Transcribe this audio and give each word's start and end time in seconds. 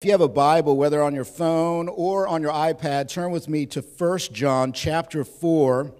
If 0.00 0.04
you 0.06 0.12
have 0.12 0.20
a 0.20 0.28
Bible, 0.28 0.76
whether 0.76 1.02
on 1.02 1.12
your 1.12 1.24
phone 1.24 1.88
or 1.88 2.28
on 2.28 2.40
your 2.40 2.52
iPad, 2.52 3.08
turn 3.08 3.32
with 3.32 3.48
me 3.48 3.66
to 3.66 3.80
1 3.80 4.18
John 4.32 4.72
chapter 4.72 5.24
4 5.24 5.92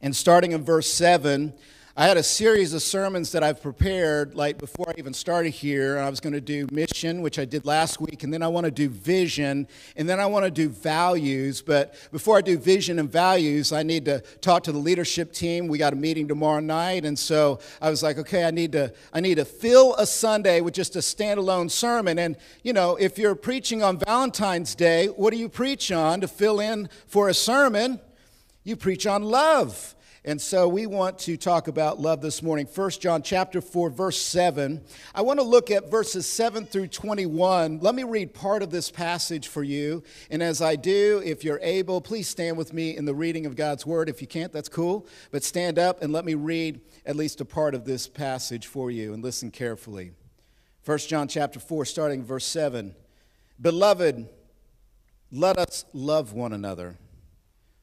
and 0.00 0.16
starting 0.16 0.52
in 0.52 0.64
verse 0.64 0.90
7. 0.90 1.52
I 1.98 2.04
had 2.04 2.18
a 2.18 2.22
series 2.22 2.74
of 2.74 2.82
sermons 2.82 3.32
that 3.32 3.42
I've 3.42 3.62
prepared, 3.62 4.34
like 4.34 4.58
before 4.58 4.90
I 4.90 4.94
even 4.98 5.14
started 5.14 5.48
here. 5.48 5.96
I 5.96 6.10
was 6.10 6.20
going 6.20 6.34
to 6.34 6.42
do 6.42 6.66
mission, 6.70 7.22
which 7.22 7.38
I 7.38 7.46
did 7.46 7.64
last 7.64 8.02
week, 8.02 8.22
and 8.22 8.30
then 8.30 8.42
I 8.42 8.48
want 8.48 8.66
to 8.66 8.70
do 8.70 8.90
vision, 8.90 9.66
and 9.96 10.06
then 10.06 10.20
I 10.20 10.26
want 10.26 10.44
to 10.44 10.50
do 10.50 10.68
values. 10.68 11.62
But 11.62 11.94
before 12.12 12.36
I 12.36 12.42
do 12.42 12.58
vision 12.58 12.98
and 12.98 13.10
values, 13.10 13.72
I 13.72 13.82
need 13.82 14.04
to 14.04 14.20
talk 14.42 14.64
to 14.64 14.72
the 14.72 14.78
leadership 14.78 15.32
team. 15.32 15.68
We 15.68 15.78
got 15.78 15.94
a 15.94 15.96
meeting 15.96 16.28
tomorrow 16.28 16.60
night, 16.60 17.06
and 17.06 17.18
so 17.18 17.60
I 17.80 17.88
was 17.88 18.02
like, 18.02 18.18
okay, 18.18 18.44
I 18.44 18.50
need 18.50 18.72
to, 18.72 18.92
I 19.14 19.20
need 19.20 19.36
to 19.36 19.46
fill 19.46 19.94
a 19.94 20.04
Sunday 20.04 20.60
with 20.60 20.74
just 20.74 20.96
a 20.96 20.98
standalone 20.98 21.70
sermon. 21.70 22.18
And 22.18 22.36
you 22.62 22.74
know, 22.74 22.96
if 22.96 23.16
you're 23.16 23.34
preaching 23.34 23.82
on 23.82 23.96
Valentine's 23.96 24.74
Day, 24.74 25.06
what 25.06 25.32
do 25.32 25.38
you 25.38 25.48
preach 25.48 25.90
on 25.90 26.20
to 26.20 26.28
fill 26.28 26.60
in 26.60 26.90
for 27.06 27.30
a 27.30 27.34
sermon? 27.34 28.00
You 28.64 28.76
preach 28.76 29.06
on 29.06 29.22
love. 29.22 29.94
And 30.28 30.42
so 30.42 30.66
we 30.66 30.86
want 30.86 31.20
to 31.20 31.36
talk 31.36 31.68
about 31.68 32.00
love 32.00 32.20
this 32.20 32.42
morning. 32.42 32.66
1 32.66 32.90
John 32.90 33.22
chapter 33.22 33.60
4 33.60 33.90
verse 33.90 34.20
7. 34.20 34.82
I 35.14 35.22
want 35.22 35.38
to 35.38 35.44
look 35.44 35.70
at 35.70 35.88
verses 35.88 36.28
7 36.28 36.66
through 36.66 36.88
21. 36.88 37.78
Let 37.78 37.94
me 37.94 38.02
read 38.02 38.34
part 38.34 38.64
of 38.64 38.70
this 38.70 38.90
passage 38.90 39.46
for 39.46 39.62
you. 39.62 40.02
And 40.28 40.42
as 40.42 40.60
I 40.60 40.74
do, 40.74 41.22
if 41.24 41.44
you're 41.44 41.60
able, 41.62 42.00
please 42.00 42.26
stand 42.26 42.56
with 42.56 42.72
me 42.72 42.96
in 42.96 43.04
the 43.04 43.14
reading 43.14 43.46
of 43.46 43.54
God's 43.54 43.86
word. 43.86 44.08
If 44.08 44.20
you 44.20 44.26
can't, 44.26 44.52
that's 44.52 44.68
cool. 44.68 45.06
But 45.30 45.44
stand 45.44 45.78
up 45.78 46.02
and 46.02 46.12
let 46.12 46.24
me 46.24 46.34
read 46.34 46.80
at 47.06 47.14
least 47.14 47.40
a 47.40 47.44
part 47.44 47.76
of 47.76 47.84
this 47.84 48.08
passage 48.08 48.66
for 48.66 48.90
you 48.90 49.14
and 49.14 49.22
listen 49.22 49.52
carefully. 49.52 50.10
1 50.84 50.98
John 50.98 51.28
chapter 51.28 51.60
4 51.60 51.84
starting 51.84 52.24
verse 52.24 52.46
7. 52.46 52.96
Beloved, 53.60 54.28
let 55.30 55.56
us 55.56 55.84
love 55.92 56.32
one 56.32 56.52
another, 56.52 56.98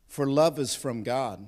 for 0.10 0.28
love 0.28 0.60
is 0.60 0.76
from 0.76 1.04
God. 1.04 1.48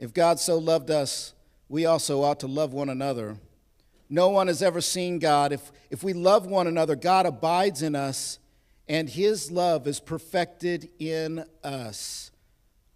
if 0.00 0.14
God 0.14 0.40
so 0.40 0.56
loved 0.58 0.90
us, 0.90 1.34
we 1.68 1.84
also 1.84 2.22
ought 2.22 2.40
to 2.40 2.46
love 2.46 2.72
one 2.72 2.88
another. 2.88 3.36
No 4.08 4.30
one 4.30 4.48
has 4.48 4.62
ever 4.62 4.80
seen 4.80 5.18
God. 5.18 5.52
If, 5.52 5.70
if 5.90 6.02
we 6.02 6.14
love 6.14 6.46
one 6.46 6.66
another, 6.66 6.96
God 6.96 7.26
abides 7.26 7.82
in 7.82 7.94
us, 7.94 8.38
and 8.88 9.08
his 9.08 9.52
love 9.52 9.86
is 9.86 10.00
perfected 10.00 10.88
in 10.98 11.44
us. 11.62 12.32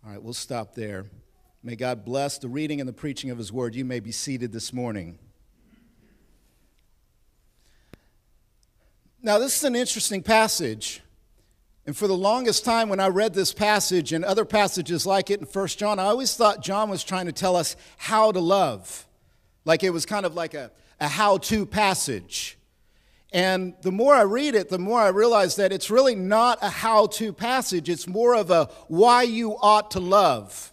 All 0.05 0.13
right, 0.13 0.23
we'll 0.23 0.33
stop 0.33 0.75
there. 0.75 1.05
May 1.63 1.77
God 1.77 2.07
bless 2.07 2.39
the 2.39 2.49
reading 2.49 2.81
and 2.81 2.89
the 2.89 2.95
preaching 2.95 3.31
of 3.31 3.37
his 3.39 3.53
word. 3.53 3.75
You 3.75 3.85
may 3.85 4.01
be 4.01 4.11
seated 4.11 4.51
this 4.51 4.73
morning. 4.73 5.19
Now, 9.23 9.39
this 9.39 9.59
is 9.59 9.65
an 9.65 9.77
interesting 9.77 10.23
passage. 10.23 11.03
And 11.87 11.97
for 11.97 12.07
the 12.09 12.17
longest 12.17 12.65
time, 12.65 12.89
when 12.89 13.01
I 13.01 13.09
read 13.09 13.35
this 13.35 13.53
passage 13.53 14.13
and 14.13 14.25
other 14.25 14.45
passages 14.45 15.07
like 15.07 15.31
it 15.31 15.41
in 15.41 15.47
1 15.47 15.67
John, 15.69 15.99
I 15.99 16.05
always 16.05 16.35
thought 16.35 16.63
John 16.63 16.89
was 16.89 17.05
trying 17.05 17.27
to 17.27 17.33
tell 17.33 17.57
us 17.57 17.77
how 17.99 18.33
to 18.33 18.41
love. 18.41 19.07
Like 19.65 19.83
it 19.83 19.91
was 19.91 20.07
kind 20.07 20.25
of 20.25 20.35
like 20.35 20.55
a, 20.55 20.71
a 20.99 21.09
how 21.09 21.39
to 21.39 21.67
passage. 21.67 22.59
And 23.33 23.75
the 23.83 23.93
more 23.93 24.15
I 24.15 24.23
read 24.23 24.55
it, 24.55 24.69
the 24.69 24.79
more 24.79 25.01
I 25.01 25.09
realize 25.09 25.57
that 25.57 25.73
it's 25.73 25.91
really 25.91 26.15
not 26.15 26.59
a 26.63 26.71
how 26.71 27.07
to 27.09 27.33
passage, 27.33 27.89
it's 27.89 28.07
more 28.07 28.35
of 28.35 28.51
a 28.51 28.71
why 28.89 29.25
you 29.25 29.57
ought 29.61 29.91
to 29.91 30.01
love. 30.01 30.73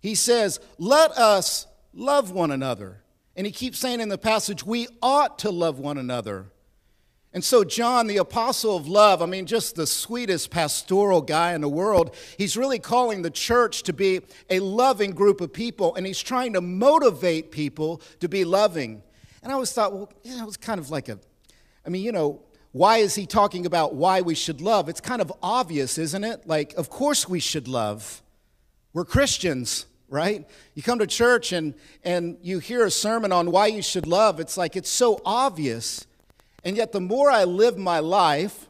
He 0.00 0.14
says, 0.14 0.58
Let 0.78 1.12
us 1.12 1.66
love 1.92 2.30
one 2.30 2.50
another. 2.50 3.02
And 3.36 3.46
he 3.46 3.52
keeps 3.52 3.78
saying 3.78 4.00
in 4.00 4.08
the 4.08 4.18
passage, 4.18 4.64
We 4.64 4.88
ought 5.02 5.38
to 5.40 5.50
love 5.50 5.78
one 5.78 5.98
another. 5.98 6.46
And 7.32 7.44
so, 7.44 7.62
John, 7.62 8.08
the 8.08 8.16
apostle 8.16 8.76
of 8.76 8.88
love, 8.88 9.22
I 9.22 9.26
mean, 9.26 9.46
just 9.46 9.76
the 9.76 9.86
sweetest 9.86 10.50
pastoral 10.50 11.22
guy 11.22 11.54
in 11.54 11.60
the 11.60 11.68
world, 11.68 12.14
he's 12.36 12.56
really 12.56 12.80
calling 12.80 13.22
the 13.22 13.30
church 13.30 13.84
to 13.84 13.92
be 13.92 14.22
a 14.48 14.58
loving 14.58 15.12
group 15.12 15.40
of 15.40 15.52
people, 15.52 15.94
and 15.94 16.04
he's 16.04 16.20
trying 16.20 16.54
to 16.54 16.60
motivate 16.60 17.52
people 17.52 18.02
to 18.18 18.28
be 18.28 18.44
loving. 18.44 19.02
And 19.42 19.52
I 19.52 19.54
always 19.54 19.72
thought, 19.72 19.92
well, 19.92 20.12
it 20.24 20.44
was 20.44 20.56
kind 20.56 20.80
of 20.80 20.90
like 20.90 21.08
a, 21.08 21.20
I 21.86 21.88
mean, 21.88 22.02
you 22.02 22.10
know, 22.10 22.42
why 22.72 22.98
is 22.98 23.14
he 23.14 23.26
talking 23.26 23.64
about 23.64 23.94
why 23.94 24.20
we 24.22 24.34
should 24.34 24.60
love? 24.60 24.88
It's 24.88 25.00
kind 25.00 25.22
of 25.22 25.32
obvious, 25.42 25.98
isn't 25.98 26.24
it? 26.24 26.46
Like, 26.46 26.74
of 26.74 26.90
course 26.90 27.28
we 27.28 27.40
should 27.40 27.68
love. 27.68 28.22
We're 28.92 29.04
Christians, 29.04 29.86
right? 30.08 30.48
You 30.74 30.82
come 30.82 30.98
to 30.98 31.06
church 31.06 31.52
and, 31.52 31.74
and 32.04 32.38
you 32.42 32.58
hear 32.58 32.84
a 32.84 32.90
sermon 32.90 33.30
on 33.30 33.52
why 33.52 33.68
you 33.68 33.82
should 33.82 34.06
love. 34.06 34.40
It's 34.40 34.56
like 34.56 34.76
it's 34.76 34.90
so 34.90 35.20
obvious. 35.24 36.06
And 36.64 36.76
yet, 36.76 36.92
the 36.92 37.00
more 37.00 37.30
I 37.30 37.44
live 37.44 37.78
my 37.78 38.00
life 38.00 38.68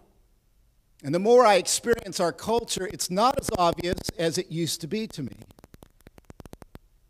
and 1.03 1.15
the 1.15 1.19
more 1.19 1.47
I 1.47 1.55
experience 1.55 2.21
our 2.21 2.33
culture, 2.33 2.87
it's 2.93 3.11
not 3.11 3.41
as 3.41 3.51
obvious 3.59 3.99
as 4.19 4.39
it 4.39 4.51
used 4.51 4.81
to 4.83 4.87
be 4.87 5.07
to 5.09 5.23
me. 5.23 5.37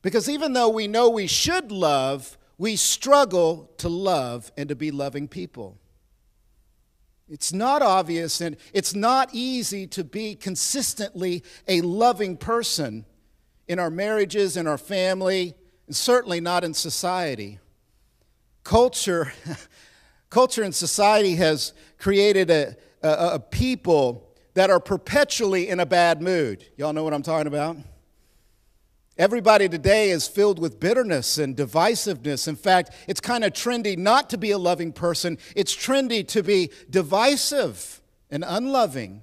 Because 0.02 0.28
even 0.28 0.52
though 0.52 0.68
we 0.68 0.86
know 0.86 1.10
we 1.10 1.26
should 1.26 1.70
love, 1.70 2.38
we 2.56 2.76
struggle 2.76 3.70
to 3.78 3.88
love 3.88 4.52
and 4.56 4.68
to 4.68 4.76
be 4.76 4.90
loving 4.90 5.28
people. 5.28 5.76
It's 7.28 7.52
not 7.52 7.82
obvious 7.82 8.40
and 8.40 8.56
it's 8.72 8.94
not 8.94 9.30
easy 9.32 9.86
to 9.88 10.02
be 10.02 10.34
consistently 10.34 11.44
a 11.68 11.80
loving 11.80 12.36
person 12.36 13.04
in 13.68 13.78
our 13.78 13.90
marriages, 13.90 14.56
in 14.56 14.66
our 14.66 14.78
family, 14.78 15.54
and 15.86 15.94
certainly 15.94 16.40
not 16.40 16.64
in 16.64 16.74
society. 16.74 17.60
Culture 18.64 19.32
Culture 20.30 20.62
and 20.62 20.74
society 20.74 21.34
has 21.34 21.72
created 21.98 22.50
a, 22.50 22.76
a, 23.02 23.34
a 23.34 23.40
people 23.40 24.28
that 24.54 24.70
are 24.70 24.80
perpetually 24.80 25.68
in 25.68 25.80
a 25.80 25.86
bad 25.86 26.22
mood. 26.22 26.64
Y'all 26.76 26.92
know 26.92 27.04
what 27.04 27.12
I'm 27.12 27.22
talking 27.22 27.48
about? 27.48 27.76
Everybody 29.18 29.68
today 29.68 30.10
is 30.10 30.26
filled 30.26 30.58
with 30.58 30.80
bitterness 30.80 31.36
and 31.36 31.54
divisiveness. 31.56 32.48
In 32.48 32.56
fact, 32.56 32.90
it's 33.06 33.20
kind 33.20 33.44
of 33.44 33.52
trendy 33.52 33.98
not 33.98 34.30
to 34.30 34.38
be 34.38 34.52
a 34.52 34.58
loving 34.58 34.92
person, 34.92 35.36
it's 35.54 35.74
trendy 35.74 36.26
to 36.28 36.42
be 36.42 36.70
divisive 36.88 38.00
and 38.30 38.44
unloving. 38.46 39.22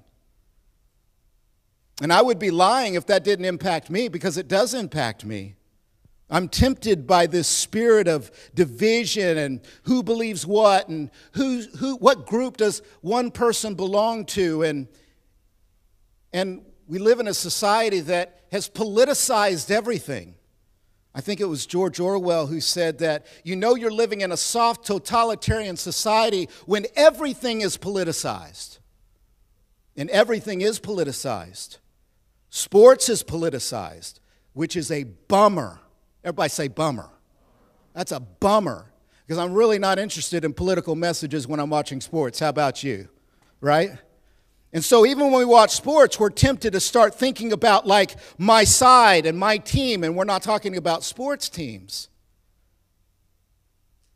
And 2.00 2.12
I 2.12 2.22
would 2.22 2.38
be 2.38 2.52
lying 2.52 2.94
if 2.94 3.06
that 3.06 3.24
didn't 3.24 3.46
impact 3.46 3.90
me 3.90 4.08
because 4.08 4.38
it 4.38 4.46
does 4.46 4.72
impact 4.72 5.24
me. 5.24 5.56
I'm 6.30 6.48
tempted 6.48 7.06
by 7.06 7.26
this 7.26 7.48
spirit 7.48 8.06
of 8.06 8.30
division 8.54 9.38
and 9.38 9.60
who 9.84 10.02
believes 10.02 10.46
what 10.46 10.88
and 10.88 11.10
who, 11.32 11.62
who, 11.78 11.96
what 11.96 12.26
group 12.26 12.58
does 12.58 12.82
one 13.00 13.30
person 13.30 13.74
belong 13.74 14.26
to. 14.26 14.62
And, 14.62 14.88
and 16.32 16.64
we 16.86 16.98
live 16.98 17.20
in 17.20 17.28
a 17.28 17.34
society 17.34 18.00
that 18.00 18.42
has 18.52 18.68
politicized 18.68 19.70
everything. 19.70 20.34
I 21.14 21.22
think 21.22 21.40
it 21.40 21.46
was 21.46 21.66
George 21.66 21.98
Orwell 21.98 22.46
who 22.46 22.60
said 22.60 22.98
that 22.98 23.26
you 23.42 23.56
know 23.56 23.74
you're 23.74 23.90
living 23.90 24.20
in 24.20 24.30
a 24.30 24.36
soft 24.36 24.86
totalitarian 24.86 25.76
society 25.76 26.48
when 26.66 26.86
everything 26.94 27.62
is 27.62 27.76
politicized. 27.78 28.78
And 29.96 30.08
everything 30.10 30.60
is 30.60 30.78
politicized. 30.78 31.78
Sports 32.50 33.08
is 33.08 33.24
politicized, 33.24 34.20
which 34.52 34.76
is 34.76 34.92
a 34.92 35.04
bummer. 35.04 35.80
Everybody 36.28 36.50
say 36.50 36.68
bummer. 36.68 37.08
That's 37.94 38.12
a 38.12 38.20
bummer 38.20 38.92
because 39.26 39.38
I'm 39.38 39.54
really 39.54 39.78
not 39.78 39.98
interested 39.98 40.44
in 40.44 40.52
political 40.52 40.94
messages 40.94 41.48
when 41.48 41.58
I'm 41.58 41.70
watching 41.70 42.02
sports. 42.02 42.40
How 42.40 42.50
about 42.50 42.84
you? 42.84 43.08
Right? 43.62 43.92
And 44.74 44.84
so 44.84 45.06
even 45.06 45.30
when 45.30 45.38
we 45.38 45.46
watch 45.46 45.70
sports, 45.70 46.20
we're 46.20 46.28
tempted 46.28 46.74
to 46.74 46.80
start 46.80 47.14
thinking 47.14 47.50
about 47.50 47.86
like 47.86 48.14
my 48.36 48.64
side 48.64 49.24
and 49.24 49.38
my 49.38 49.56
team, 49.56 50.04
and 50.04 50.14
we're 50.14 50.24
not 50.24 50.42
talking 50.42 50.76
about 50.76 51.02
sports 51.02 51.48
teams. 51.48 52.10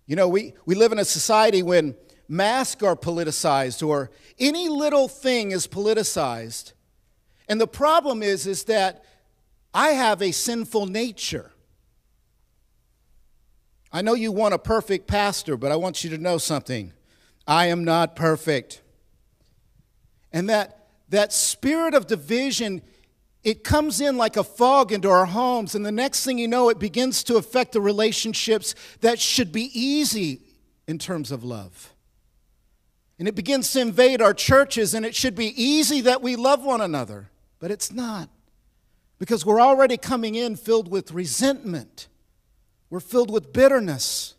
You 0.04 0.14
know, 0.14 0.28
we, 0.28 0.52
we 0.66 0.74
live 0.74 0.92
in 0.92 0.98
a 0.98 1.06
society 1.06 1.62
when 1.62 1.94
masks 2.28 2.82
are 2.82 2.94
politicized 2.94 3.86
or 3.86 4.10
any 4.38 4.68
little 4.68 5.08
thing 5.08 5.52
is 5.52 5.66
politicized. 5.66 6.74
And 7.48 7.58
the 7.58 7.66
problem 7.66 8.22
is, 8.22 8.46
is 8.46 8.64
that 8.64 9.02
I 9.72 9.92
have 9.92 10.20
a 10.20 10.30
sinful 10.30 10.84
nature. 10.84 11.51
I 13.92 14.02
know 14.02 14.14
you 14.14 14.32
want 14.32 14.54
a 14.54 14.58
perfect 14.58 15.06
pastor, 15.06 15.56
but 15.56 15.70
I 15.70 15.76
want 15.76 16.02
you 16.02 16.10
to 16.10 16.18
know 16.18 16.38
something. 16.38 16.92
I 17.46 17.66
am 17.66 17.84
not 17.84 18.16
perfect. 18.16 18.80
And 20.32 20.48
that, 20.48 20.86
that 21.10 21.32
spirit 21.32 21.94
of 21.94 22.06
division, 22.06 22.80
it 23.44 23.64
comes 23.64 24.00
in 24.00 24.16
like 24.16 24.36
a 24.36 24.44
fog 24.44 24.92
into 24.92 25.10
our 25.10 25.26
homes. 25.26 25.74
And 25.74 25.84
the 25.84 25.92
next 25.92 26.24
thing 26.24 26.38
you 26.38 26.48
know, 26.48 26.70
it 26.70 26.78
begins 26.78 27.22
to 27.24 27.36
affect 27.36 27.72
the 27.72 27.80
relationships 27.80 28.74
that 29.00 29.18
should 29.18 29.52
be 29.52 29.70
easy 29.78 30.40
in 30.86 30.98
terms 30.98 31.30
of 31.30 31.44
love. 31.44 31.92
And 33.18 33.28
it 33.28 33.34
begins 33.34 33.70
to 33.72 33.80
invade 33.80 34.20
our 34.20 34.34
churches, 34.34 34.94
and 34.94 35.04
it 35.04 35.14
should 35.14 35.34
be 35.34 35.52
easy 35.62 36.00
that 36.00 36.22
we 36.22 36.34
love 36.34 36.64
one 36.64 36.80
another. 36.80 37.28
But 37.60 37.70
it's 37.70 37.92
not. 37.92 38.28
Because 39.18 39.46
we're 39.46 39.60
already 39.60 39.96
coming 39.96 40.34
in 40.34 40.56
filled 40.56 40.90
with 40.90 41.12
resentment, 41.12 42.08
we're 42.92 43.00
filled 43.00 43.30
with 43.30 43.54
bitterness, 43.54 44.34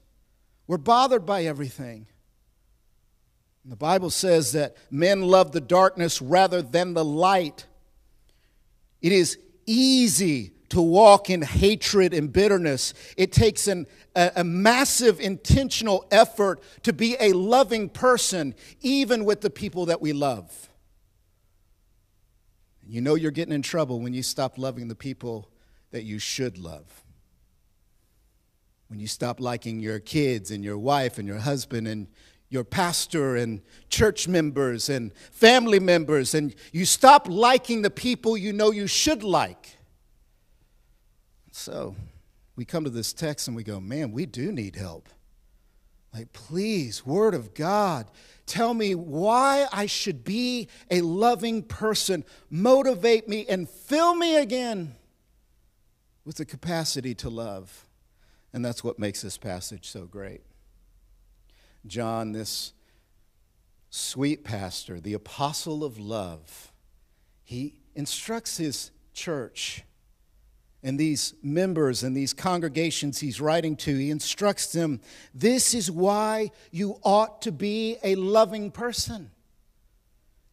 we're 0.68 0.78
bothered 0.78 1.26
by 1.26 1.44
everything. 1.46 2.06
The 3.66 3.76
Bible 3.76 4.12
says 4.12 4.52
that 4.52 4.78
men 4.92 5.24
love 5.24 5.54
the 5.54 5.60
darkness 5.60 6.22
rather 6.22 6.62
than 6.62 6.94
the 6.94 7.04
light. 7.04 7.66
It 9.02 9.12
is 9.12 9.40
easy 9.66 10.52
to 10.70 10.84
walk 10.84 11.32
in 11.32 11.42
hatred 11.42 12.14
and 12.14 12.32
bitterness. 12.32 12.94
It 13.18 13.32
takes 13.32 13.68
an, 13.68 13.88
a, 14.16 14.32
a, 14.36 14.44
massive 14.44 15.20
intentional 15.20 16.06
effort 16.12 16.62
to 16.84 16.94
be 16.94 17.18
a 17.20 17.34
loving 17.34 17.90
person, 17.90 18.54
even 18.82 19.26
with 19.26 19.42
the 19.42 19.50
people 19.50 19.88
that 19.88 20.00
we 20.00 20.14
love. 20.14 20.70
You 22.86 23.02
know 23.02 23.16
you're 23.16 23.32
getting 23.32 23.56
in 23.56 23.64
trouble 23.64 24.00
when 24.00 24.14
you 24.14 24.22
stop 24.22 24.60
loving 24.60 24.90
the 24.90 24.96
people 24.96 25.50
that 25.90 26.04
you 26.04 26.20
should 26.20 26.60
love. 26.60 27.03
When 28.94 29.00
you 29.00 29.08
stop 29.08 29.40
liking 29.40 29.80
your 29.80 30.00
kids 30.00 30.52
and 30.52 30.64
your 30.64 30.78
wife 30.78 31.18
and 31.18 31.28
your 31.28 31.40
husband 31.40 31.88
and 31.88 32.06
your 32.50 32.64
pastor 32.64 33.36
and 33.36 33.64
church 33.90 34.28
members 34.28 34.88
and 34.88 35.12
family 35.32 35.80
members, 35.80 36.36
and 36.36 36.54
you 36.72 36.86
stop 36.86 37.28
liking 37.28 37.82
the 37.82 37.90
people 37.90 38.38
you 38.38 38.54
know 38.54 38.70
you 38.70 38.86
should 38.86 39.24
like. 39.24 39.78
So 41.54 41.96
we 42.56 42.66
come 42.66 42.84
to 42.84 42.92
this 42.92 43.14
text 43.14 43.48
and 43.48 43.58
we 43.58 43.64
go, 43.64 43.80
man, 43.80 44.12
we 44.12 44.28
do 44.28 44.52
need 44.52 44.76
help. 44.76 45.10
Like, 46.14 46.32
please, 46.32 47.04
Word 47.04 47.34
of 47.34 47.56
God, 47.56 48.12
tell 48.46 48.76
me 48.76 48.94
why 48.94 49.66
I 49.74 49.88
should 49.88 50.24
be 50.24 50.68
a 50.92 51.02
loving 51.02 51.64
person. 51.64 52.26
Motivate 52.52 53.28
me 53.28 53.48
and 53.50 53.68
fill 53.68 54.14
me 54.14 54.36
again 54.36 54.94
with 56.26 56.36
the 56.36 56.46
capacity 56.46 57.16
to 57.16 57.30
love. 57.32 57.88
And 58.54 58.64
that's 58.64 58.84
what 58.84 59.00
makes 59.00 59.22
this 59.22 59.38
passage 59.38 59.90
so 59.90 60.06
great. 60.06 60.42
John, 61.86 62.32
this 62.32 62.74
sweet 63.90 64.44
pastor, 64.44 65.00
the 65.00 65.14
apostle 65.14 65.84
of 65.84 66.00
love, 66.00 66.72
he 67.44 67.76
instructs 67.96 68.58
his 68.58 68.92
church 69.14 69.84
and 70.84 71.00
these 71.00 71.34
members 71.42 72.04
and 72.04 72.16
these 72.16 72.34
congregations 72.34 73.20
he's 73.20 73.40
writing 73.40 73.76
to, 73.78 73.96
he 73.96 74.10
instructs 74.10 74.72
them 74.72 75.00
this 75.34 75.74
is 75.74 75.90
why 75.90 76.52
you 76.72 77.00
ought 77.04 77.42
to 77.44 77.52
be 77.52 77.98
a 78.04 78.16
loving 78.16 78.70
person. 78.70 79.32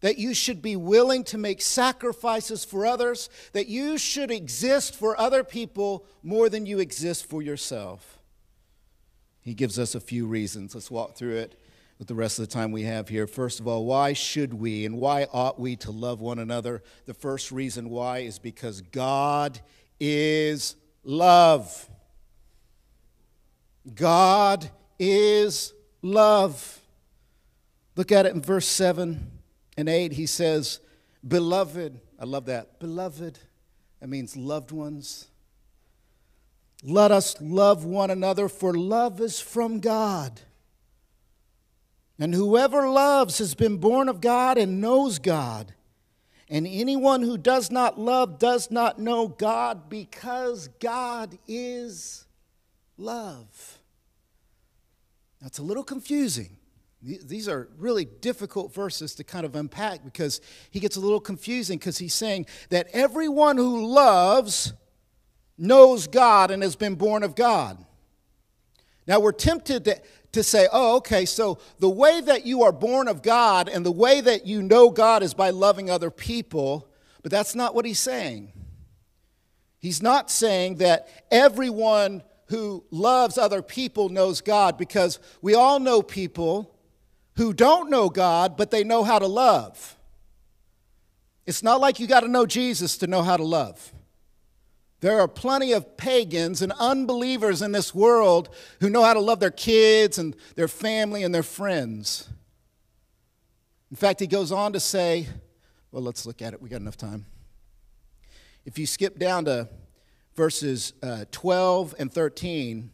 That 0.01 0.19
you 0.19 0.33
should 0.33 0.63
be 0.63 0.77
willing 0.77 1.25
to 1.25 1.39
make 1.39 1.61
sacrifices 1.61 2.65
for 2.65 2.87
others, 2.87 3.29
that 3.53 3.69
you 3.69 3.99
should 3.99 4.31
exist 4.31 4.95
for 4.95 5.19
other 5.21 5.45
people 5.45 6.07
more 6.23 6.49
than 6.49 6.65
you 6.65 6.79
exist 6.79 7.27
for 7.29 7.43
yourself. 7.43 8.19
He 9.43 9.55
gives 9.55 9.79
us 9.79 9.95
a 9.95 10.01
few 10.01 10.27
reasons. 10.27 10.75
Let's 10.75 10.91
walk 10.91 11.17
through 11.17 11.37
it 11.37 11.61
with 11.99 12.09
the 12.09 12.15
rest 12.15 12.39
of 12.39 12.49
the 12.49 12.53
time 12.53 12.73
we 12.73 12.85
have 12.85 13.09
here. 13.09 13.27
First 13.27 13.61
of 13.61 13.69
all, 13.69 13.85
why 13.85 14.15
should 14.15 14.55
we 14.55 14.87
and 14.87 14.99
why 14.99 15.27
ought 15.33 15.61
we 15.61 15.77
to 15.77 15.91
love 15.91 16.21
one 16.21 16.39
another? 16.39 16.83
The 17.05 17.15
first 17.15 17.53
reason 17.53 17.91
why 17.91 18.21
is 18.21 18.39
because 18.39 18.81
God 18.81 19.61
is 20.01 20.77
love. 21.05 21.89
God 23.95 24.71
is 24.99 25.75
love. 26.01 26.81
Look 27.97 28.13
at 28.13 28.25
it 28.25 28.35
in 28.35 28.41
verse 28.41 28.67
7 28.67 29.40
and 29.81 29.89
8. 29.89 30.13
He 30.13 30.27
says, 30.27 30.81
Beloved, 31.27 32.01
I 32.19 32.25
love 32.25 32.47
that. 32.47 32.79
Beloved, 32.79 33.39
that 34.01 34.09
means 34.09 34.37
loved 34.37 34.71
ones. 34.71 35.29
Let 36.83 37.11
us 37.11 37.37
love 37.41 37.85
one 37.85 38.11
another, 38.11 38.49
for 38.49 38.73
love 38.73 39.21
is 39.21 39.41
from 39.41 39.81
God. 39.81 40.41
And 42.19 42.35
whoever 42.35 42.89
loves 42.89 43.39
has 43.39 43.55
been 43.55 43.79
born 43.79 44.09
of 44.09 44.21
God 44.21 44.59
and 44.59 44.81
knows 44.81 45.19
God. 45.19 45.75
And 46.49 46.67
anyone 46.67 47.23
who 47.23 47.39
does 47.39 47.71
not 47.71 47.99
love 47.99 48.39
does 48.39 48.71
not 48.71 48.99
know 48.99 49.29
God 49.29 49.89
because 49.89 50.69
God 50.81 51.39
is 51.47 52.27
love. 52.99 53.79
That's 55.41 55.59
a 55.59 55.63
little 55.63 55.85
confusing. 55.85 56.57
These 57.03 57.49
are 57.49 57.69
really 57.79 58.05
difficult 58.05 58.75
verses 58.75 59.15
to 59.15 59.25
kind 59.25 59.47
of 59.47 59.57
unpack 59.57 60.05
because 60.05 60.41
he 60.71 60.81
gets 60.81 60.97
a 60.97 61.01
little 61.01 61.21
confusing 61.21 61.79
because 61.79 61.97
he's 61.97 62.13
saying 62.13 62.47
that 62.69 62.89
everyone 62.93 63.57
who 63.57 63.87
loves 63.87 64.75
knows 65.57 66.07
God 66.07 66.51
and 66.51 66.63
has 66.63 66.77
been 66.77 66.97
born 66.97 67.23
of 67.23 67.35
God. 67.35 67.83
Now, 69.07 69.19
we're 69.19 69.33
tempted 69.33 69.85
to, 69.87 70.01
to 70.33 70.43
say, 70.43 70.69
oh, 70.73 70.97
okay, 70.97 71.25
so 71.25 71.59
the 71.79 71.89
way 71.89 72.21
that 72.21 72.45
you 72.45 72.65
are 72.65 72.73
born 72.73 73.09
of 73.09 73.23
God 73.23 73.69
and 73.69 73.85
the 73.85 73.91
way 73.91 74.21
that 74.21 74.47
you 74.47 74.63
know 74.63 74.91
God 74.91 75.23
is 75.23 75.33
by 75.33 75.51
loving 75.51 75.91
other 75.91 76.11
people, 76.11 76.87
but 77.23 77.33
that's 77.33 77.55
not 77.55 77.75
what 77.75 77.87
he's 77.87 77.99
saying. 77.99 78.53
He's 79.79 80.03
not 80.03 80.31
saying 80.31 80.77
that 80.77 81.09
everyone 81.31 82.23
who 82.49 82.85
loves 82.91 83.39
other 83.39 83.63
people 83.63 84.11
knows 84.11 84.43
God 84.43 84.77
because 84.77 85.19
we 85.41 85.55
all 85.55 85.81
know 85.81 86.03
people 86.03 86.77
who 87.41 87.55
don't 87.55 87.89
know 87.89 88.11
God, 88.11 88.59
but 88.59 88.71
they 88.71 88.85
know 88.85 89.03
how 89.03 89.19
to 89.19 89.27
love. 89.27 89.97
It's 91.47 91.63
not 91.63 91.81
like 91.81 91.99
you 91.99 92.07
got 92.07 92.21
to 92.21 92.29
know 92.29 92.45
Jesus 92.45 92.99
to 92.99 93.07
know 93.07 93.23
how 93.23 93.39
to 93.39 93.43
love. 93.43 93.95
There 95.01 95.19
are 95.19 95.27
plenty 95.27 95.73
of 95.73 95.97
pagans 95.97 96.61
and 96.61 96.71
unbelievers 96.79 97.63
in 97.63 97.73
this 97.73 97.95
world 97.95 98.51
who 98.81 98.91
know 98.91 99.03
how 99.03 99.15
to 99.15 99.21
love 99.21 99.41
their 99.41 99.51
kids 99.51 100.19
and 100.19 100.37
their 100.55 100.69
family 100.69 101.23
and 101.23 101.35
their 101.35 101.43
friends. 101.43 102.29
In 103.91 103.97
fact, 103.97 104.21
he 104.21 104.27
goes 104.27 104.53
on 104.53 104.75
to 104.75 104.81
say, 104.81 105.27
well, 105.93 106.03
let's 106.03 106.27
look 106.27 106.43
at 106.43 106.53
it. 106.53 106.61
We 106.61 106.69
got 106.69 106.83
enough 106.83 106.99
time. 106.99 107.25
If 108.67 108.79
you 108.79 108.85
skip 108.85 109.19
down 109.19 109.47
to 109.47 109.67
verses 110.35 110.93
uh, 111.03 111.25
12 111.33 111.95
and 111.99 112.13
13, 112.13 112.91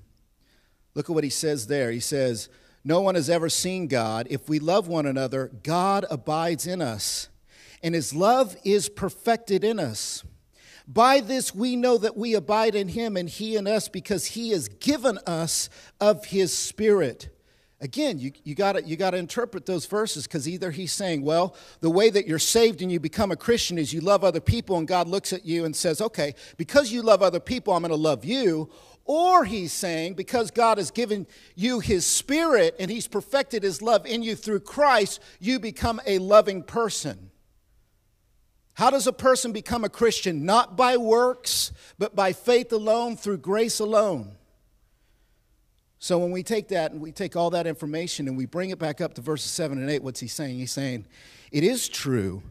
look 0.94 1.10
at 1.10 1.12
what 1.12 1.24
he 1.24 1.30
says 1.30 1.66
there. 1.66 1.90
He 1.90 1.98
says, 1.98 2.48
No 2.86 3.00
one 3.00 3.16
has 3.16 3.28
ever 3.28 3.48
seen 3.48 3.88
God. 3.88 4.28
If 4.30 4.48
we 4.48 4.60
love 4.60 4.86
one 4.86 5.06
another, 5.06 5.50
God 5.64 6.06
abides 6.08 6.68
in 6.68 6.80
us, 6.80 7.28
and 7.82 7.96
his 7.96 8.14
love 8.14 8.56
is 8.62 8.88
perfected 8.88 9.64
in 9.64 9.80
us. 9.80 10.22
By 10.86 11.18
this 11.18 11.52
we 11.52 11.74
know 11.74 11.98
that 11.98 12.16
we 12.16 12.34
abide 12.34 12.76
in 12.76 12.86
him 12.86 13.16
and 13.16 13.28
he 13.28 13.56
in 13.56 13.66
us 13.66 13.88
because 13.88 14.26
he 14.26 14.50
has 14.50 14.68
given 14.68 15.18
us 15.26 15.68
of 16.00 16.26
his 16.26 16.56
spirit. 16.56 17.28
Again, 17.80 18.20
you, 18.20 18.30
you 18.44 18.54
got 18.54 18.86
you 18.86 18.96
to 18.96 19.16
interpret 19.16 19.66
those 19.66 19.84
verses 19.86 20.28
because 20.28 20.48
either 20.48 20.70
he's 20.70 20.92
saying, 20.92 21.22
well, 21.22 21.56
the 21.80 21.90
way 21.90 22.08
that 22.08 22.28
you're 22.28 22.38
saved 22.38 22.82
and 22.82 22.92
you 22.92 23.00
become 23.00 23.32
a 23.32 23.36
Christian 23.36 23.78
is 23.78 23.92
you 23.92 24.00
love 24.00 24.22
other 24.22 24.40
people, 24.40 24.78
and 24.78 24.86
God 24.86 25.08
looks 25.08 25.32
at 25.32 25.44
you 25.44 25.64
and 25.64 25.74
says, 25.74 26.00
okay, 26.00 26.36
because 26.56 26.92
you 26.92 27.02
love 27.02 27.20
other 27.20 27.40
people, 27.40 27.74
I'm 27.74 27.82
going 27.82 27.90
to 27.90 27.96
love 27.96 28.24
you. 28.24 28.70
Or 29.06 29.44
he's 29.44 29.72
saying, 29.72 30.14
because 30.14 30.50
God 30.50 30.78
has 30.78 30.90
given 30.90 31.26
you 31.54 31.78
his 31.78 32.04
spirit 32.04 32.74
and 32.78 32.90
he's 32.90 33.06
perfected 33.06 33.62
his 33.62 33.80
love 33.80 34.04
in 34.04 34.22
you 34.22 34.34
through 34.34 34.60
Christ, 34.60 35.20
you 35.38 35.60
become 35.60 36.00
a 36.06 36.18
loving 36.18 36.62
person. 36.62 37.30
How 38.74 38.90
does 38.90 39.06
a 39.06 39.12
person 39.12 39.52
become 39.52 39.84
a 39.84 39.88
Christian? 39.88 40.44
Not 40.44 40.76
by 40.76 40.96
works, 40.96 41.72
but 41.98 42.16
by 42.16 42.32
faith 42.32 42.72
alone, 42.72 43.16
through 43.16 43.38
grace 43.38 43.78
alone. 43.78 44.32
So 45.98 46.18
when 46.18 46.30
we 46.30 46.42
take 46.42 46.68
that 46.68 46.92
and 46.92 47.00
we 47.00 47.12
take 47.12 47.36
all 47.36 47.50
that 47.50 47.66
information 47.66 48.28
and 48.28 48.36
we 48.36 48.44
bring 48.44 48.70
it 48.70 48.78
back 48.78 49.00
up 49.00 49.14
to 49.14 49.20
verses 49.20 49.50
7 49.50 49.78
and 49.78 49.88
8, 49.88 50.02
what's 50.02 50.20
he 50.20 50.28
saying? 50.28 50.58
He's 50.58 50.72
saying, 50.72 51.06
it 51.52 51.64
is 51.64 51.88
true. 51.88 52.42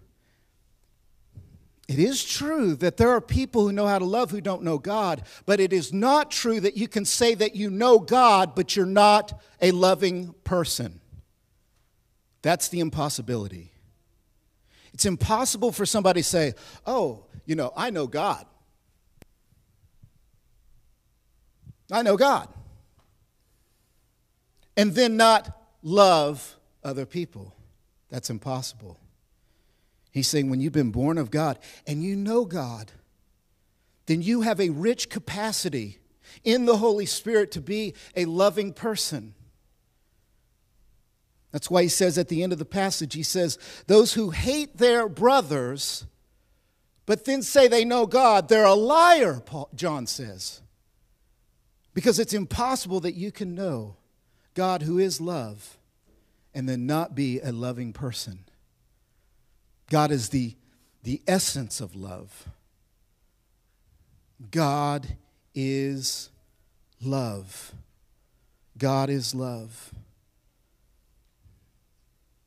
It 1.87 1.99
is 1.99 2.23
true 2.23 2.75
that 2.77 2.97
there 2.97 3.11
are 3.11 3.21
people 3.21 3.67
who 3.67 3.71
know 3.71 3.85
how 3.85 3.99
to 3.99 4.05
love 4.05 4.31
who 4.31 4.41
don't 4.41 4.63
know 4.63 4.79
God, 4.79 5.21
but 5.45 5.59
it 5.59 5.71
is 5.71 5.93
not 5.93 6.31
true 6.31 6.59
that 6.59 6.75
you 6.75 6.87
can 6.87 7.05
say 7.05 7.35
that 7.35 7.55
you 7.55 7.69
know 7.69 7.99
God, 7.99 8.55
but 8.55 8.75
you're 8.75 8.87
not 8.87 9.39
a 9.61 9.71
loving 9.71 10.33
person. 10.43 10.99
That's 12.41 12.69
the 12.69 12.79
impossibility. 12.79 13.71
It's 14.93 15.05
impossible 15.05 15.71
for 15.71 15.85
somebody 15.85 16.21
to 16.21 16.27
say, 16.27 16.53
oh, 16.87 17.25
you 17.45 17.55
know, 17.55 17.71
I 17.75 17.91
know 17.91 18.07
God. 18.07 18.45
I 21.91 22.01
know 22.01 22.17
God. 22.17 22.49
And 24.75 24.93
then 24.95 25.17
not 25.17 25.55
love 25.83 26.57
other 26.83 27.05
people. 27.05 27.55
That's 28.09 28.29
impossible. 28.29 28.99
He's 30.15 30.29
saying 30.29 30.49
when 30.49 30.61
you've 30.61 30.71
been 30.71 30.91
born 30.91 31.17
of 31.17 31.29
God 31.29 31.59
and 31.85 32.01
you 32.01 32.15
know 32.15 32.45
God, 32.45 32.93
then 34.05 34.21
you 34.21 34.43
have 34.43 34.61
a 34.61 34.69
rich 34.69 35.09
capacity 35.09 35.99
in 36.45 36.63
the 36.63 36.77
Holy 36.77 37.05
Spirit 37.05 37.51
to 37.51 37.59
be 37.59 37.93
a 38.15 38.23
loving 38.23 38.71
person. 38.71 39.33
That's 41.51 41.69
why 41.69 41.83
he 41.83 41.89
says 41.89 42.17
at 42.17 42.29
the 42.29 42.43
end 42.43 42.53
of 42.53 42.59
the 42.59 42.63
passage, 42.63 43.13
he 43.13 43.23
says, 43.23 43.59
Those 43.87 44.13
who 44.13 44.29
hate 44.29 44.77
their 44.77 45.09
brothers, 45.09 46.05
but 47.05 47.25
then 47.25 47.41
say 47.41 47.67
they 47.67 47.83
know 47.83 48.05
God, 48.05 48.47
they're 48.47 48.63
a 48.63 48.73
liar, 48.73 49.41
Paul, 49.45 49.67
John 49.75 50.07
says. 50.07 50.61
Because 51.93 52.19
it's 52.19 52.33
impossible 52.33 53.01
that 53.01 53.15
you 53.15 53.33
can 53.33 53.53
know 53.53 53.97
God, 54.53 54.83
who 54.83 54.97
is 54.97 55.19
love, 55.19 55.77
and 56.53 56.69
then 56.69 56.85
not 56.85 57.15
be 57.15 57.41
a 57.41 57.51
loving 57.51 57.91
person. 57.91 58.45
God 59.95 60.11
is 60.11 60.27
the, 60.27 60.53
the 61.03 61.21
essence 61.25 61.79
of 61.79 61.95
love. 61.95 62.49
God 64.51 65.07
is 65.53 66.31
love. 67.01 67.71
God 68.77 69.09
is 69.09 69.33
love. 69.33 69.93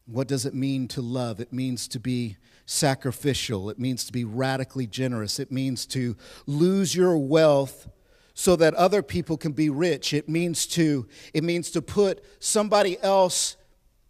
What 0.05 0.29
does 0.29 0.45
it 0.45 0.53
mean 0.53 0.89
to 0.89 1.01
love? 1.01 1.41
It 1.41 1.51
means 1.51 1.89
to 1.89 1.99
be 1.99 2.37
sacrificial. 2.67 3.71
It 3.71 3.79
means 3.79 4.05
to 4.05 4.13
be 4.13 4.27
radically 4.27 4.87
generous. 4.87 5.41
It 5.41 5.51
means 5.51 5.87
to 5.87 6.19
lose 6.45 6.95
your 6.95 7.17
wealth 7.17 7.89
so 8.35 8.57
that 8.57 8.75
other 8.75 9.03
people 9.03 9.39
can 9.39 9.53
be 9.53 9.71
rich. 9.71 10.13
It 10.13 10.29
means 10.29 10.67
to 10.67 11.09
it 11.33 11.43
means 11.43 11.71
to 11.71 11.81
put 11.81 12.23
somebody 12.41 13.01
else 13.01 13.57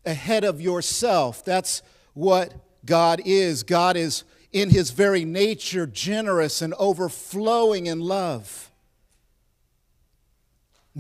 ahead 0.05 0.43
of 0.43 0.61
yourself. 0.61 1.45
That's 1.45 1.83
what 2.15 2.65
God 2.89 3.21
is. 3.25 3.63
God 3.63 3.97
is 3.97 4.25
in 4.51 4.71
his 4.71 4.91
very 4.91 5.25
nature 5.25 5.87
generous 5.87 6.63
and 6.63 6.73
overflowing 6.75 7.87
in 7.87 8.01
love. 8.01 8.71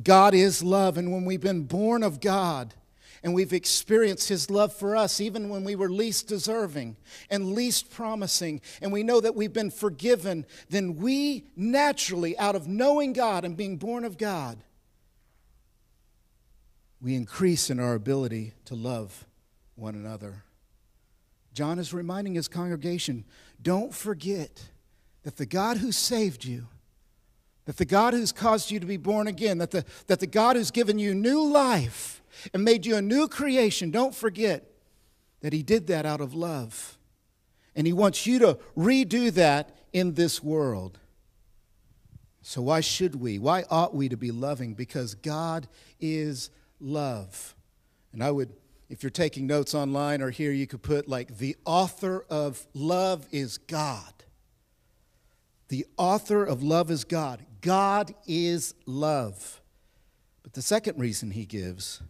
God 0.02 0.34
is 0.34 0.62
love, 0.62 0.98
and 0.98 1.10
when 1.10 1.24
we've 1.24 1.40
been 1.40 1.64
born 1.64 2.02
of 2.02 2.20
God 2.20 2.74
and 3.22 3.34
we've 3.34 3.52
experienced 3.52 4.28
His 4.28 4.48
love 4.48 4.72
for 4.72 4.94
us, 4.94 5.20
even 5.20 5.48
when 5.48 5.64
we 5.64 5.74
were 5.74 5.90
least 5.90 6.28
deserving 6.28 6.96
and 7.30 7.52
least 7.52 7.90
promising, 7.90 8.60
and 8.80 8.92
we 8.92 9.02
know 9.02 9.20
that 9.20 9.34
we've 9.34 9.52
been 9.52 9.72
forgiven, 9.72 10.46
then 10.68 10.96
we 10.96 11.44
naturally, 11.56 12.38
out 12.38 12.54
of 12.54 12.68
knowing 12.68 13.12
God 13.12 13.44
and 13.44 13.56
being 13.56 13.76
born 13.76 14.04
of 14.04 14.18
God, 14.18 14.58
we 17.00 17.16
increase 17.16 17.70
in 17.70 17.80
our 17.80 17.94
ability 17.94 18.52
to 18.66 18.76
love 18.76 19.26
one 19.74 19.96
another. 19.96 20.44
John 21.58 21.80
is 21.80 21.92
reminding 21.92 22.36
his 22.36 22.46
congregation 22.46 23.24
don't 23.60 23.92
forget 23.92 24.62
that 25.24 25.38
the 25.38 25.44
God 25.44 25.78
who 25.78 25.90
saved 25.90 26.44
you, 26.44 26.68
that 27.64 27.78
the 27.78 27.84
God 27.84 28.14
who's 28.14 28.30
caused 28.30 28.70
you 28.70 28.78
to 28.78 28.86
be 28.86 28.96
born 28.96 29.26
again, 29.26 29.58
that 29.58 29.72
the, 29.72 29.84
that 30.06 30.20
the 30.20 30.28
God 30.28 30.54
who's 30.54 30.70
given 30.70 31.00
you 31.00 31.16
new 31.16 31.44
life 31.44 32.22
and 32.54 32.64
made 32.64 32.86
you 32.86 32.94
a 32.94 33.02
new 33.02 33.26
creation, 33.26 33.90
don't 33.90 34.14
forget 34.14 34.70
that 35.40 35.52
he 35.52 35.64
did 35.64 35.88
that 35.88 36.06
out 36.06 36.20
of 36.20 36.32
love. 36.32 36.96
And 37.74 37.88
he 37.88 37.92
wants 37.92 38.24
you 38.24 38.38
to 38.38 38.56
redo 38.76 39.32
that 39.32 39.76
in 39.92 40.14
this 40.14 40.40
world. 40.40 41.00
So, 42.40 42.62
why 42.62 42.82
should 42.82 43.16
we? 43.16 43.40
Why 43.40 43.64
ought 43.68 43.96
we 43.96 44.08
to 44.10 44.16
be 44.16 44.30
loving? 44.30 44.74
Because 44.74 45.16
God 45.16 45.66
is 45.98 46.50
love. 46.78 47.56
And 48.12 48.22
I 48.22 48.30
would 48.30 48.52
if 48.88 49.02
you're 49.02 49.10
taking 49.10 49.46
notes 49.46 49.74
online 49.74 50.22
or 50.22 50.30
here, 50.30 50.52
you 50.52 50.66
could 50.66 50.82
put 50.82 51.08
like 51.08 51.38
the 51.38 51.56
author 51.64 52.24
of 52.30 52.66
love 52.72 53.26
is 53.30 53.58
God. 53.58 54.12
The 55.68 55.86
author 55.96 56.44
of 56.44 56.62
love 56.62 56.90
is 56.90 57.04
God. 57.04 57.44
God 57.60 58.14
is 58.26 58.74
love. 58.86 59.60
But 60.42 60.54
the 60.54 60.62
second 60.62 60.98
reason 60.98 61.32
he 61.32 61.44
gives 61.44 62.00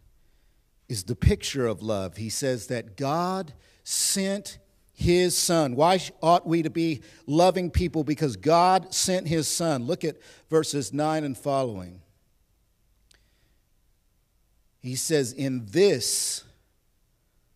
is 0.89 1.05
the 1.05 1.17
picture 1.17 1.67
of 1.67 1.83
love. 1.83 2.17
He 2.17 2.31
says 2.31 2.69
that 2.69 2.97
God 2.97 3.53
sent 3.83 4.59
his 4.93 5.37
son. 5.37 5.75
Why 5.75 6.01
ought 6.23 6.47
we 6.47 6.63
to 6.63 6.71
be 6.71 7.03
loving 7.27 7.71
people? 7.71 8.05
Because 8.05 8.37
God 8.37 8.95
sent 8.95 9.27
his 9.27 9.49
son. 9.49 9.85
Look 9.85 10.05
at 10.05 10.17
verses 10.49 10.93
9 10.93 11.25
and 11.25 11.37
following. 11.37 12.03
He 14.81 14.95
says, 14.95 15.33
In 15.33 15.67
this, 15.67 16.45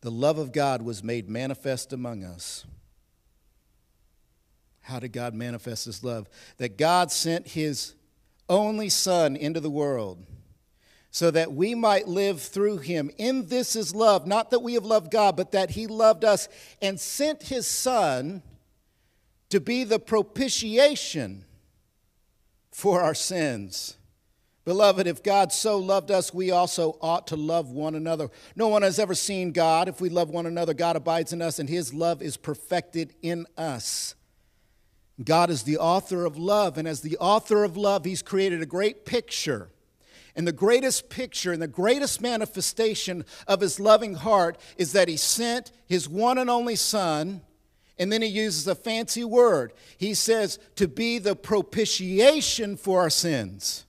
the 0.02 0.10
love 0.10 0.36
of 0.36 0.52
God 0.52 0.82
was 0.82 1.02
made 1.02 1.30
manifest 1.30 1.92
among 1.92 2.24
us. 2.24 2.66
How 4.82 4.98
did 4.98 5.12
God 5.12 5.32
manifest 5.32 5.86
his 5.86 6.04
love? 6.04 6.28
That 6.58 6.76
God 6.76 7.10
sent 7.10 7.46
his 7.46 7.94
only 8.48 8.88
Son 8.88 9.36
into 9.36 9.60
the 9.60 9.70
world 9.70 10.26
so 11.12 11.30
that 11.30 11.52
we 11.52 11.74
might 11.74 12.08
live 12.08 12.42
through 12.42 12.78
him. 12.78 13.10
In 13.16 13.46
this 13.46 13.76
is 13.76 13.94
love, 13.94 14.26
not 14.26 14.50
that 14.50 14.60
we 14.60 14.74
have 14.74 14.84
loved 14.84 15.12
God, 15.12 15.36
but 15.36 15.52
that 15.52 15.70
he 15.70 15.86
loved 15.86 16.24
us 16.24 16.48
and 16.80 16.98
sent 16.98 17.44
his 17.44 17.66
Son 17.66 18.42
to 19.50 19.60
be 19.60 19.84
the 19.84 20.00
propitiation 20.00 21.44
for 22.72 23.02
our 23.02 23.14
sins. 23.14 23.96
Beloved, 24.64 25.08
if 25.08 25.24
God 25.24 25.52
so 25.52 25.78
loved 25.78 26.12
us, 26.12 26.32
we 26.32 26.52
also 26.52 26.96
ought 27.00 27.26
to 27.28 27.36
love 27.36 27.72
one 27.72 27.96
another. 27.96 28.30
No 28.54 28.68
one 28.68 28.82
has 28.82 29.00
ever 29.00 29.14
seen 29.14 29.50
God. 29.50 29.88
If 29.88 30.00
we 30.00 30.08
love 30.08 30.30
one 30.30 30.46
another, 30.46 30.72
God 30.72 30.94
abides 30.94 31.32
in 31.32 31.42
us, 31.42 31.58
and 31.58 31.68
his 31.68 31.92
love 31.92 32.22
is 32.22 32.36
perfected 32.36 33.14
in 33.22 33.46
us. 33.58 34.14
God 35.22 35.50
is 35.50 35.64
the 35.64 35.78
author 35.78 36.24
of 36.24 36.36
love, 36.36 36.78
and 36.78 36.86
as 36.86 37.00
the 37.00 37.16
author 37.18 37.64
of 37.64 37.76
love, 37.76 38.04
he's 38.04 38.22
created 38.22 38.62
a 38.62 38.66
great 38.66 39.04
picture. 39.04 39.68
And 40.36 40.46
the 40.46 40.52
greatest 40.52 41.10
picture 41.10 41.52
and 41.52 41.60
the 41.60 41.66
greatest 41.66 42.20
manifestation 42.20 43.24
of 43.46 43.60
his 43.60 43.78
loving 43.78 44.14
heart 44.14 44.58
is 44.76 44.92
that 44.92 45.08
he 45.08 45.16
sent 45.16 45.72
his 45.86 46.08
one 46.08 46.38
and 46.38 46.48
only 46.48 46.76
Son, 46.76 47.42
and 47.98 48.10
then 48.10 48.22
he 48.22 48.28
uses 48.28 48.66
a 48.66 48.74
fancy 48.74 49.24
word. 49.24 49.72
He 49.98 50.14
says, 50.14 50.58
to 50.76 50.88
be 50.88 51.18
the 51.18 51.36
propitiation 51.36 52.76
for 52.76 53.00
our 53.00 53.10
sins. 53.10 53.84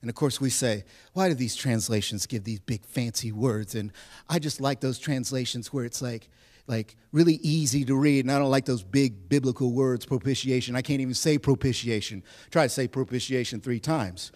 And 0.00 0.08
of 0.08 0.14
course, 0.14 0.40
we 0.40 0.50
say, 0.50 0.84
why 1.12 1.28
do 1.28 1.34
these 1.34 1.56
translations 1.56 2.26
give 2.26 2.44
these 2.44 2.60
big 2.60 2.84
fancy 2.84 3.32
words? 3.32 3.74
And 3.74 3.92
I 4.28 4.38
just 4.38 4.60
like 4.60 4.80
those 4.80 4.98
translations 4.98 5.72
where 5.72 5.84
it's 5.84 6.00
like, 6.00 6.28
like 6.68 6.96
really 7.12 7.40
easy 7.42 7.84
to 7.86 7.96
read, 7.96 8.24
and 8.24 8.30
I 8.30 8.38
don't 8.38 8.50
like 8.50 8.66
those 8.66 8.82
big 8.82 9.28
biblical 9.28 9.72
words, 9.72 10.04
propitiation. 10.04 10.76
I 10.76 10.82
can't 10.82 11.00
even 11.00 11.14
say 11.14 11.38
propitiation. 11.38 12.22
Try 12.50 12.64
to 12.64 12.68
say 12.68 12.86
propitiation 12.86 13.60
three 13.60 13.80
times. 13.80 14.30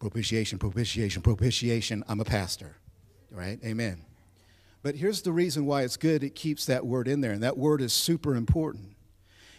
Propitiation, 0.00 0.58
propitiation, 0.58 1.22
propitiation. 1.22 2.02
I'm 2.08 2.20
a 2.20 2.24
pastor, 2.24 2.76
right? 3.30 3.58
Amen. 3.64 4.04
But 4.82 4.96
here's 4.96 5.22
the 5.22 5.32
reason 5.32 5.64
why 5.64 5.82
it's 5.82 5.96
good 5.96 6.24
it 6.24 6.34
keeps 6.34 6.66
that 6.66 6.84
word 6.84 7.06
in 7.06 7.20
there, 7.20 7.30
and 7.30 7.42
that 7.44 7.56
word 7.56 7.80
is 7.80 7.92
super 7.92 8.34
important. 8.34 8.96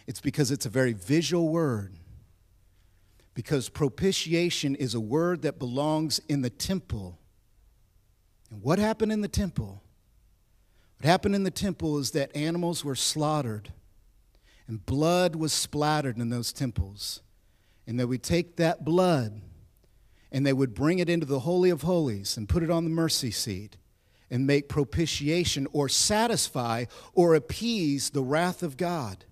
It's 0.06 0.20
because 0.20 0.50
it's 0.50 0.66
a 0.66 0.70
very 0.70 0.92
visual 0.92 1.48
word 1.48 1.94
because 3.34 3.68
propitiation 3.68 4.74
is 4.76 4.94
a 4.94 5.00
word 5.00 5.42
that 5.42 5.58
belongs 5.58 6.20
in 6.28 6.42
the 6.42 6.50
temple. 6.50 7.18
And 8.50 8.62
what 8.62 8.78
happened 8.78 9.12
in 9.12 9.20
the 9.20 9.28
temple? 9.28 9.82
What 10.98 11.06
happened 11.06 11.34
in 11.34 11.42
the 11.42 11.50
temple 11.50 11.98
is 11.98 12.12
that 12.12 12.34
animals 12.36 12.84
were 12.84 12.94
slaughtered 12.94 13.72
and 14.66 14.86
blood 14.86 15.36
was 15.36 15.52
splattered 15.52 16.16
in 16.16 16.30
those 16.30 16.52
temples. 16.52 17.20
And 17.86 17.98
they 17.98 18.04
would 18.04 18.22
take 18.22 18.56
that 18.56 18.84
blood 18.84 19.42
and 20.32 20.46
they 20.46 20.52
would 20.52 20.74
bring 20.74 21.00
it 21.00 21.10
into 21.10 21.26
the 21.26 21.40
Holy 21.40 21.70
of 21.70 21.82
Holies 21.82 22.36
and 22.36 22.48
put 22.48 22.62
it 22.62 22.70
on 22.70 22.84
the 22.84 22.90
mercy 22.90 23.30
seat 23.30 23.76
and 24.30 24.46
make 24.46 24.68
propitiation 24.68 25.66
or 25.72 25.88
satisfy 25.88 26.86
or 27.12 27.34
appease 27.34 28.10
the 28.10 28.22
wrath 28.22 28.62
of 28.62 28.76
God. 28.76 29.24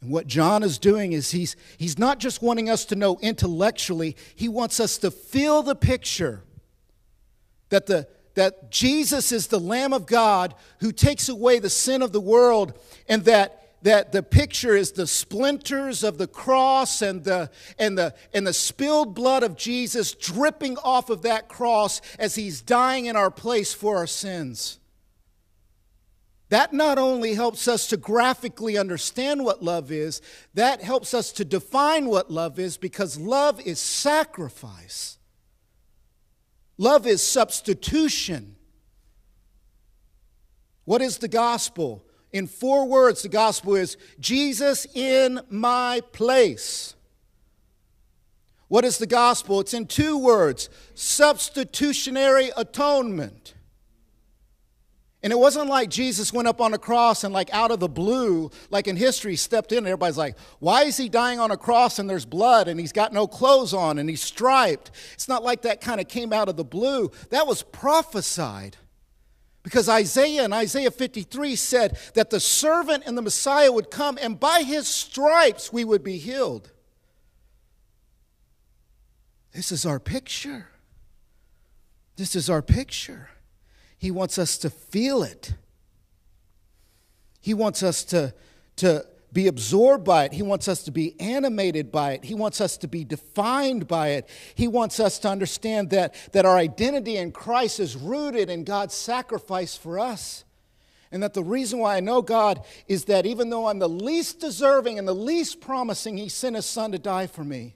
And 0.00 0.10
what 0.10 0.26
John 0.26 0.62
is 0.62 0.78
doing 0.78 1.12
is 1.12 1.30
he's, 1.30 1.56
he's 1.78 1.98
not 1.98 2.18
just 2.18 2.42
wanting 2.42 2.68
us 2.68 2.84
to 2.86 2.96
know 2.96 3.18
intellectually, 3.22 4.16
he 4.34 4.48
wants 4.48 4.80
us 4.80 4.98
to 4.98 5.10
feel 5.10 5.62
the 5.62 5.74
picture 5.74 6.42
that, 7.70 7.86
the, 7.86 8.06
that 8.34 8.70
Jesus 8.70 9.32
is 9.32 9.46
the 9.46 9.60
Lamb 9.60 9.92
of 9.92 10.06
God 10.06 10.54
who 10.80 10.92
takes 10.92 11.28
away 11.28 11.58
the 11.58 11.70
sin 11.70 12.02
of 12.02 12.12
the 12.12 12.20
world, 12.20 12.78
and 13.08 13.24
that, 13.24 13.78
that 13.82 14.12
the 14.12 14.22
picture 14.22 14.76
is 14.76 14.92
the 14.92 15.06
splinters 15.06 16.04
of 16.04 16.18
the 16.18 16.26
cross 16.26 17.02
and 17.02 17.24
the, 17.24 17.50
and, 17.78 17.96
the, 17.96 18.14
and 18.32 18.46
the 18.46 18.52
spilled 18.52 19.14
blood 19.14 19.42
of 19.42 19.56
Jesus 19.56 20.12
dripping 20.12 20.76
off 20.78 21.10
of 21.10 21.22
that 21.22 21.48
cross 21.48 22.00
as 22.18 22.34
he's 22.34 22.60
dying 22.60 23.06
in 23.06 23.16
our 23.16 23.30
place 23.30 23.72
for 23.72 23.96
our 23.96 24.06
sins. 24.06 24.78
That 26.48 26.72
not 26.72 26.96
only 26.96 27.34
helps 27.34 27.66
us 27.66 27.88
to 27.88 27.96
graphically 27.96 28.78
understand 28.78 29.44
what 29.44 29.64
love 29.64 29.90
is, 29.90 30.22
that 30.54 30.80
helps 30.80 31.12
us 31.12 31.32
to 31.32 31.44
define 31.44 32.06
what 32.06 32.30
love 32.30 32.58
is 32.58 32.76
because 32.76 33.18
love 33.18 33.60
is 33.60 33.80
sacrifice. 33.80 35.18
Love 36.78 37.06
is 37.06 37.26
substitution. 37.26 38.54
What 40.84 41.02
is 41.02 41.18
the 41.18 41.28
gospel? 41.28 42.06
In 42.32 42.46
four 42.46 42.86
words, 42.86 43.22
the 43.22 43.28
gospel 43.28 43.74
is 43.74 43.96
Jesus 44.20 44.86
in 44.94 45.40
my 45.50 46.00
place. 46.12 46.94
What 48.68 48.84
is 48.84 48.98
the 48.98 49.06
gospel? 49.06 49.60
It's 49.60 49.74
in 49.74 49.86
two 49.86 50.16
words 50.16 50.68
substitutionary 50.94 52.50
atonement. 52.56 53.55
And 55.26 55.32
it 55.32 55.40
wasn't 55.40 55.66
like 55.66 55.90
Jesus 55.90 56.32
went 56.32 56.46
up 56.46 56.60
on 56.60 56.72
a 56.72 56.78
cross 56.78 57.24
and, 57.24 57.34
like, 57.34 57.52
out 57.52 57.72
of 57.72 57.80
the 57.80 57.88
blue, 57.88 58.48
like 58.70 58.86
in 58.86 58.94
history, 58.94 59.34
stepped 59.34 59.72
in 59.72 59.78
and 59.78 59.88
everybody's 59.88 60.16
like, 60.16 60.38
why 60.60 60.84
is 60.84 60.96
he 60.96 61.08
dying 61.08 61.40
on 61.40 61.50
a 61.50 61.56
cross 61.56 61.98
and 61.98 62.08
there's 62.08 62.24
blood 62.24 62.68
and 62.68 62.78
he's 62.78 62.92
got 62.92 63.12
no 63.12 63.26
clothes 63.26 63.74
on 63.74 63.98
and 63.98 64.08
he's 64.08 64.22
striped? 64.22 64.92
It's 65.14 65.26
not 65.26 65.42
like 65.42 65.62
that 65.62 65.80
kind 65.80 66.00
of 66.00 66.06
came 66.06 66.32
out 66.32 66.48
of 66.48 66.56
the 66.56 66.62
blue. 66.62 67.10
That 67.30 67.48
was 67.48 67.64
prophesied. 67.64 68.76
Because 69.64 69.88
Isaiah 69.88 70.44
in 70.44 70.52
Isaiah 70.52 70.92
53 70.92 71.56
said 71.56 71.98
that 72.14 72.30
the 72.30 72.38
servant 72.38 73.02
and 73.04 73.18
the 73.18 73.22
Messiah 73.22 73.72
would 73.72 73.90
come 73.90 74.20
and 74.22 74.38
by 74.38 74.62
his 74.62 74.86
stripes 74.86 75.72
we 75.72 75.82
would 75.82 76.04
be 76.04 76.18
healed. 76.18 76.70
This 79.50 79.72
is 79.72 79.84
our 79.84 79.98
picture. 79.98 80.68
This 82.14 82.36
is 82.36 82.48
our 82.48 82.62
picture. 82.62 83.30
He 83.98 84.10
wants 84.10 84.38
us 84.38 84.58
to 84.58 84.70
feel 84.70 85.22
it. 85.22 85.54
He 87.40 87.54
wants 87.54 87.82
us 87.82 88.04
to, 88.06 88.34
to 88.76 89.06
be 89.32 89.46
absorbed 89.46 90.04
by 90.04 90.24
it. 90.24 90.32
He 90.32 90.42
wants 90.42 90.66
us 90.66 90.82
to 90.84 90.90
be 90.90 91.14
animated 91.20 91.92
by 91.92 92.12
it. 92.12 92.24
He 92.24 92.34
wants 92.34 92.60
us 92.60 92.76
to 92.78 92.88
be 92.88 93.04
defined 93.04 93.86
by 93.86 94.08
it. 94.08 94.28
He 94.54 94.66
wants 94.66 94.98
us 94.98 95.18
to 95.20 95.28
understand 95.28 95.90
that, 95.90 96.14
that 96.32 96.44
our 96.44 96.56
identity 96.56 97.16
in 97.16 97.32
Christ 97.32 97.78
is 97.78 97.96
rooted 97.96 98.50
in 98.50 98.64
God's 98.64 98.94
sacrifice 98.94 99.76
for 99.76 99.98
us. 99.98 100.44
And 101.12 101.22
that 101.22 101.34
the 101.34 101.44
reason 101.44 101.78
why 101.78 101.96
I 101.96 102.00
know 102.00 102.20
God 102.20 102.64
is 102.88 103.04
that 103.04 103.26
even 103.26 103.48
though 103.48 103.68
I'm 103.68 103.78
the 103.78 103.88
least 103.88 104.40
deserving 104.40 104.98
and 104.98 105.06
the 105.06 105.14
least 105.14 105.60
promising, 105.60 106.16
He 106.16 106.28
sent 106.28 106.56
His 106.56 106.66
Son 106.66 106.90
to 106.92 106.98
die 106.98 107.28
for 107.28 107.44
me. 107.44 107.75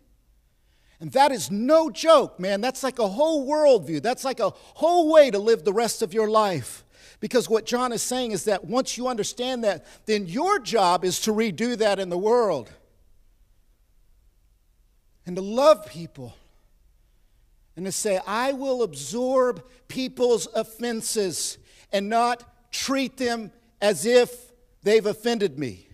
And 1.01 1.13
that 1.13 1.33
is 1.33 1.51
no 1.51 1.91
joke, 1.91 2.39
man. 2.39 2.61
That's 2.61 2.83
like 2.83 2.99
a 2.99 3.09
whole 3.09 3.49
worldview. 3.49 4.03
That's 4.03 4.25
like 4.25 4.39
a 4.39 4.51
whole 4.51 5.11
way 5.11 5.31
to 5.31 5.39
live 5.39 5.65
the 5.65 5.73
rest 5.73 6.03
of 6.03 6.13
your 6.13 6.29
life. 6.29 6.85
Because 7.21 7.49
what 7.49 7.67
John 7.67 7.93
is 7.93 8.03
saying 8.03 8.33
is 8.33 8.45
that 8.45 8.65
once 8.65 8.99
you 8.99 9.09
understand 9.09 9.65
that, 9.65 9.87
then 10.07 10.27
your 10.27 10.59
job 10.59 11.05
is 11.05 11.21
to 11.21 11.33
redo 11.33 11.77
that 11.79 11.99
in 11.99 12.11
the 12.11 12.19
world 12.19 12.71
and 15.27 15.37
to 15.37 15.43
love 15.43 15.87
people 15.87 16.35
and 17.77 17.87
to 17.87 17.93
say, 17.93 18.21
I 18.27 18.53
will 18.53 18.83
absorb 18.83 19.65
people's 19.89 20.49
offenses 20.55 21.57
and 21.93 22.09
not 22.09 22.45
treat 22.73 23.17
them 23.17 23.53
as 23.81 24.05
if 24.05 24.53
they've 24.83 25.05
offended 25.05 25.59
me. 25.59 25.90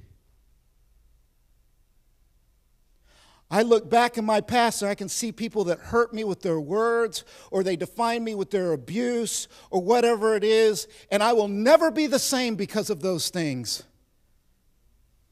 I 3.56 3.62
look 3.62 3.88
back 3.88 4.18
in 4.18 4.26
my 4.26 4.42
past 4.42 4.82
and 4.82 4.90
I 4.90 4.94
can 4.94 5.08
see 5.08 5.32
people 5.32 5.64
that 5.64 5.78
hurt 5.78 6.12
me 6.12 6.24
with 6.24 6.42
their 6.42 6.60
words 6.60 7.24
or 7.50 7.62
they 7.62 7.74
define 7.74 8.22
me 8.22 8.34
with 8.34 8.50
their 8.50 8.74
abuse 8.74 9.48
or 9.70 9.80
whatever 9.80 10.36
it 10.36 10.44
is, 10.44 10.86
and 11.10 11.22
I 11.22 11.32
will 11.32 11.48
never 11.48 11.90
be 11.90 12.06
the 12.06 12.18
same 12.18 12.56
because 12.56 12.90
of 12.90 13.00
those 13.00 13.30
things. 13.30 13.84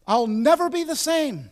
I'll 0.07 0.27
never 0.27 0.71
be 0.71 0.85
the 0.85 0.97
same. 0.97 1.51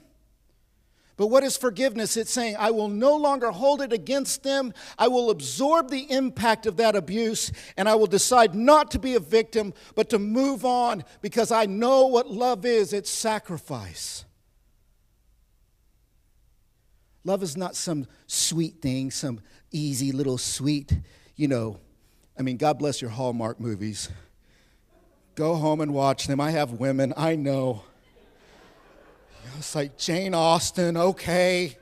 But 1.18 1.26
what 1.26 1.44
is 1.44 1.58
forgiveness? 1.58 2.16
It's 2.16 2.32
saying, 2.32 2.56
I 2.58 2.70
will 2.70 2.88
no 2.88 3.18
longer 3.18 3.50
hold 3.50 3.82
it 3.82 3.92
against 3.92 4.42
them. 4.42 4.72
I 4.98 5.08
will 5.08 5.28
absorb 5.28 5.90
the 5.90 6.10
impact 6.10 6.64
of 6.64 6.78
that 6.78 6.96
abuse, 6.96 7.52
and 7.76 7.86
I 7.86 7.96
will 7.96 8.06
decide 8.06 8.54
not 8.54 8.90
to 8.92 8.98
be 8.98 9.14
a 9.14 9.20
victim, 9.20 9.74
but 9.94 10.08
to 10.08 10.18
move 10.18 10.64
on 10.64 11.04
because 11.20 11.52
I 11.52 11.66
know 11.66 12.06
what 12.06 12.30
love 12.30 12.64
is 12.64 12.94
it's 12.94 13.10
sacrifice. 13.10 14.24
Love 17.24 17.42
is 17.42 17.56
not 17.56 17.76
some 17.76 18.06
sweet 18.26 18.82
thing, 18.82 19.10
some 19.10 19.40
easy 19.70 20.12
little 20.12 20.38
sweet, 20.38 20.92
you 21.36 21.48
know. 21.48 21.78
I 22.38 22.42
mean, 22.42 22.56
God 22.56 22.78
bless 22.78 23.00
your 23.00 23.10
Hallmark 23.10 23.60
movies. 23.60 24.08
Go 25.34 25.54
home 25.54 25.80
and 25.80 25.94
watch 25.94 26.26
them. 26.26 26.40
I 26.40 26.50
have 26.50 26.72
women, 26.72 27.14
I 27.16 27.36
know. 27.36 27.84
It's 29.58 29.74
like 29.74 29.96
Jane 29.96 30.34
Austen, 30.34 30.96
okay. 30.96 31.76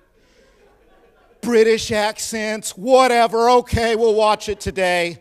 British 1.41 1.91
accents, 1.91 2.77
whatever, 2.77 3.49
okay, 3.51 3.97
we'll 3.97 4.15
watch 4.15 4.49
it 4.49 4.61
today. 4.61 5.19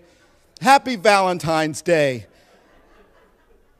Happy 0.59 0.97
Valentine's 0.97 1.81
Day. 1.81 2.25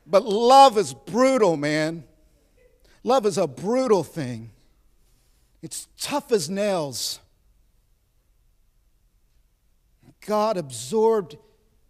But 0.06 0.24
love 0.24 0.78
is 0.78 0.94
brutal, 0.94 1.56
man. 1.56 2.04
Love 3.04 3.26
is 3.26 3.36
a 3.36 3.46
brutal 3.46 4.02
thing. 4.02 4.50
It's 5.62 5.88
tough 5.98 6.32
as 6.32 6.48
nails. 6.48 7.20
God 10.26 10.56
absorbed 10.56 11.36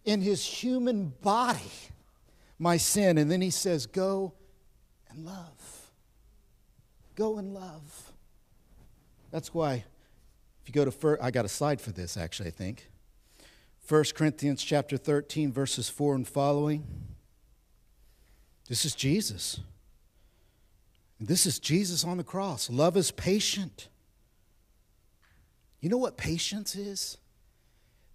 in 0.05 0.21
his 0.21 0.45
human 0.45 1.13
body 1.21 1.61
my 2.59 2.77
sin. 2.77 3.19
And 3.19 3.31
then 3.31 3.41
he 3.41 3.51
says, 3.51 3.87
Go 3.87 4.33
and 5.09 5.25
love. 5.25 5.91
Go 7.17 7.39
and 7.39 7.53
love. 7.53 8.13
That's 9.31 9.53
why, 9.55 9.85
if 10.63 10.69
you 10.69 10.73
go 10.73 10.85
to, 10.85 10.91
first, 10.91 11.23
I 11.23 11.31
got 11.31 11.45
a 11.45 11.49
slide 11.49 11.81
for 11.81 11.93
this 11.93 12.17
actually, 12.17 12.49
I 12.49 12.53
think. 12.53 12.89
1 13.89 14.05
Corinthians 14.15 14.63
chapter 14.63 14.97
13, 14.97 15.53
verses 15.53 15.89
4 15.89 16.15
and 16.15 16.29
following. 16.29 16.85
This 18.69 18.85
is 18.85 18.95
Jesus. 18.95 19.61
This 21.21 21.45
is 21.45 21.59
Jesus 21.59 22.05
on 22.05 22.17
the 22.17 22.25
cross. 22.25 22.71
Love 22.71 22.97
is 22.97 23.11
patient. 23.11 23.89
You 25.81 25.91
know 25.91 25.99
what 25.99 26.17
patience 26.17 26.75
is? 26.75 27.19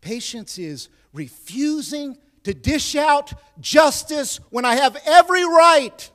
Patience 0.01 0.57
is 0.57 0.89
refusing 1.13 2.17
to 2.43 2.53
dish 2.53 2.95
out 2.95 3.33
justice 3.59 4.39
when 4.49 4.65
I 4.65 4.75
have 4.75 4.97
every 5.05 5.43
right. 5.45 6.09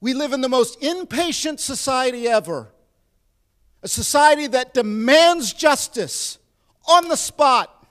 We 0.00 0.12
live 0.12 0.32
in 0.32 0.42
the 0.42 0.48
most 0.48 0.82
impatient 0.82 1.58
society 1.58 2.28
ever. 2.28 2.68
A 3.82 3.88
society 3.88 4.46
that 4.48 4.74
demands 4.74 5.52
justice 5.52 6.38
on 6.86 7.08
the 7.08 7.16
spot 7.16 7.86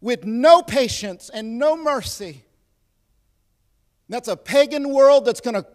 with 0.00 0.24
no 0.24 0.62
patience 0.62 1.30
and 1.32 1.58
no 1.58 1.76
mercy. 1.76 2.44
That's 4.08 4.28
a 4.28 4.36
pagan 4.36 4.88
world 4.92 5.24
that's 5.24 5.40
going 5.40 5.54
to 5.54 5.66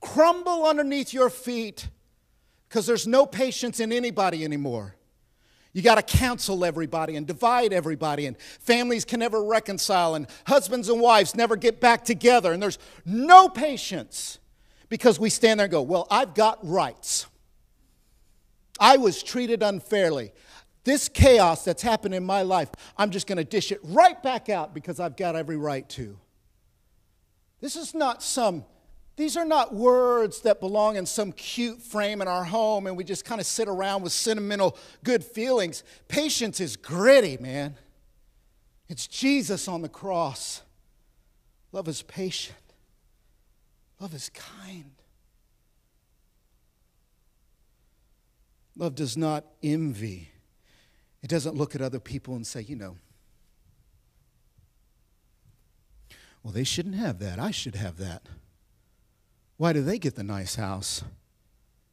crumble 0.00 0.66
underneath 0.66 1.12
your 1.12 1.30
feet 1.30 1.88
because 2.68 2.86
there's 2.86 3.06
no 3.06 3.26
patience 3.26 3.80
in 3.80 3.92
anybody 3.92 4.44
anymore. 4.44 4.94
You 5.72 5.82
got 5.82 5.96
to 5.96 6.02
counsel 6.02 6.64
everybody 6.64 7.16
and 7.16 7.26
divide 7.26 7.72
everybody, 7.72 8.26
and 8.26 8.38
families 8.38 9.04
can 9.04 9.20
never 9.20 9.44
reconcile, 9.44 10.14
and 10.14 10.26
husbands 10.46 10.88
and 10.88 11.00
wives 11.02 11.34
never 11.34 11.54
get 11.54 11.80
back 11.80 12.02
together, 12.02 12.52
and 12.52 12.62
there's 12.62 12.78
no 13.04 13.48
patience 13.48 14.38
because 14.88 15.20
we 15.20 15.28
stand 15.28 15.60
there 15.60 15.66
and 15.66 15.70
go, 15.70 15.82
Well, 15.82 16.06
I've 16.10 16.32
got 16.34 16.58
rights. 16.66 17.26
I 18.80 18.96
was 18.96 19.22
treated 19.22 19.62
unfairly. 19.62 20.32
This 20.84 21.08
chaos 21.08 21.64
that's 21.64 21.82
happened 21.82 22.14
in 22.14 22.24
my 22.24 22.42
life, 22.42 22.70
I'm 22.96 23.10
just 23.10 23.26
going 23.26 23.38
to 23.38 23.44
dish 23.44 23.72
it 23.72 23.80
right 23.82 24.22
back 24.22 24.48
out 24.48 24.72
because 24.72 25.00
I've 25.00 25.16
got 25.16 25.36
every 25.36 25.56
right 25.56 25.86
to. 25.90 26.16
This 27.60 27.76
is 27.76 27.94
not 27.94 28.22
some, 28.22 28.64
these 29.16 29.36
are 29.36 29.44
not 29.44 29.74
words 29.74 30.42
that 30.42 30.60
belong 30.60 30.96
in 30.96 31.06
some 31.06 31.32
cute 31.32 31.80
frame 31.80 32.20
in 32.20 32.28
our 32.28 32.44
home 32.44 32.86
and 32.86 32.96
we 32.96 33.04
just 33.04 33.24
kind 33.24 33.40
of 33.40 33.46
sit 33.46 33.68
around 33.68 34.02
with 34.02 34.12
sentimental 34.12 34.76
good 35.04 35.24
feelings. 35.24 35.82
Patience 36.08 36.60
is 36.60 36.76
gritty, 36.76 37.38
man. 37.38 37.76
It's 38.88 39.06
Jesus 39.06 39.68
on 39.68 39.82
the 39.82 39.88
cross. 39.88 40.62
Love 41.72 41.88
is 41.88 42.02
patient, 42.02 42.56
love 44.00 44.14
is 44.14 44.30
kind. 44.30 44.92
Love 48.78 48.94
does 48.94 49.16
not 49.16 49.44
envy. 49.62 50.30
It 51.22 51.28
doesn't 51.28 51.56
look 51.56 51.74
at 51.74 51.80
other 51.80 51.98
people 51.98 52.36
and 52.36 52.46
say, 52.46 52.60
you 52.60 52.76
know, 52.76 52.98
Well, 56.46 56.52
they 56.52 56.62
shouldn't 56.62 56.94
have 56.94 57.18
that. 57.18 57.40
I 57.40 57.50
should 57.50 57.74
have 57.74 57.96
that. 57.96 58.22
Why 59.56 59.72
do 59.72 59.82
they 59.82 59.98
get 59.98 60.14
the 60.14 60.22
nice 60.22 60.54
house? 60.54 61.02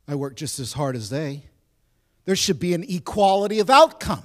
I 0.08 0.14
work 0.14 0.36
just 0.36 0.60
as 0.60 0.74
hard 0.74 0.96
as 0.96 1.10
they. 1.10 1.46
There 2.26 2.36
should 2.36 2.60
be 2.60 2.76
an 2.76 2.84
equality 2.88 3.58
of 3.58 3.72
outcome. 3.72 4.22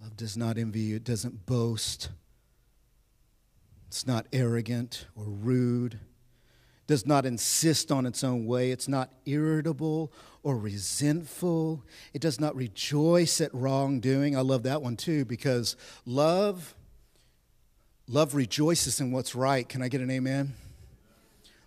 Love 0.00 0.16
does 0.16 0.36
not 0.36 0.58
envy 0.58 0.80
you, 0.80 0.96
it 0.96 1.04
doesn't 1.04 1.46
boast. 1.46 2.08
It's 3.86 4.04
not 4.04 4.26
arrogant 4.32 5.06
or 5.14 5.26
rude. 5.26 5.94
It 5.94 6.88
does 6.88 7.06
not 7.06 7.24
insist 7.24 7.92
on 7.92 8.04
its 8.04 8.24
own 8.24 8.46
way. 8.46 8.72
It's 8.72 8.88
not 8.88 9.12
irritable 9.26 10.12
or 10.42 10.56
resentful. 10.56 11.84
It 12.12 12.20
does 12.20 12.40
not 12.40 12.56
rejoice 12.56 13.40
at 13.40 13.54
wrongdoing. 13.54 14.36
I 14.36 14.40
love 14.40 14.64
that 14.64 14.82
one 14.82 14.96
too 14.96 15.24
because 15.24 15.76
love 16.04 16.74
love 18.08 18.34
rejoices 18.34 19.00
in 19.00 19.12
what's 19.12 19.34
right. 19.34 19.68
Can 19.68 19.82
I 19.82 19.88
get 19.88 20.00
an 20.00 20.10
amen? 20.10 20.54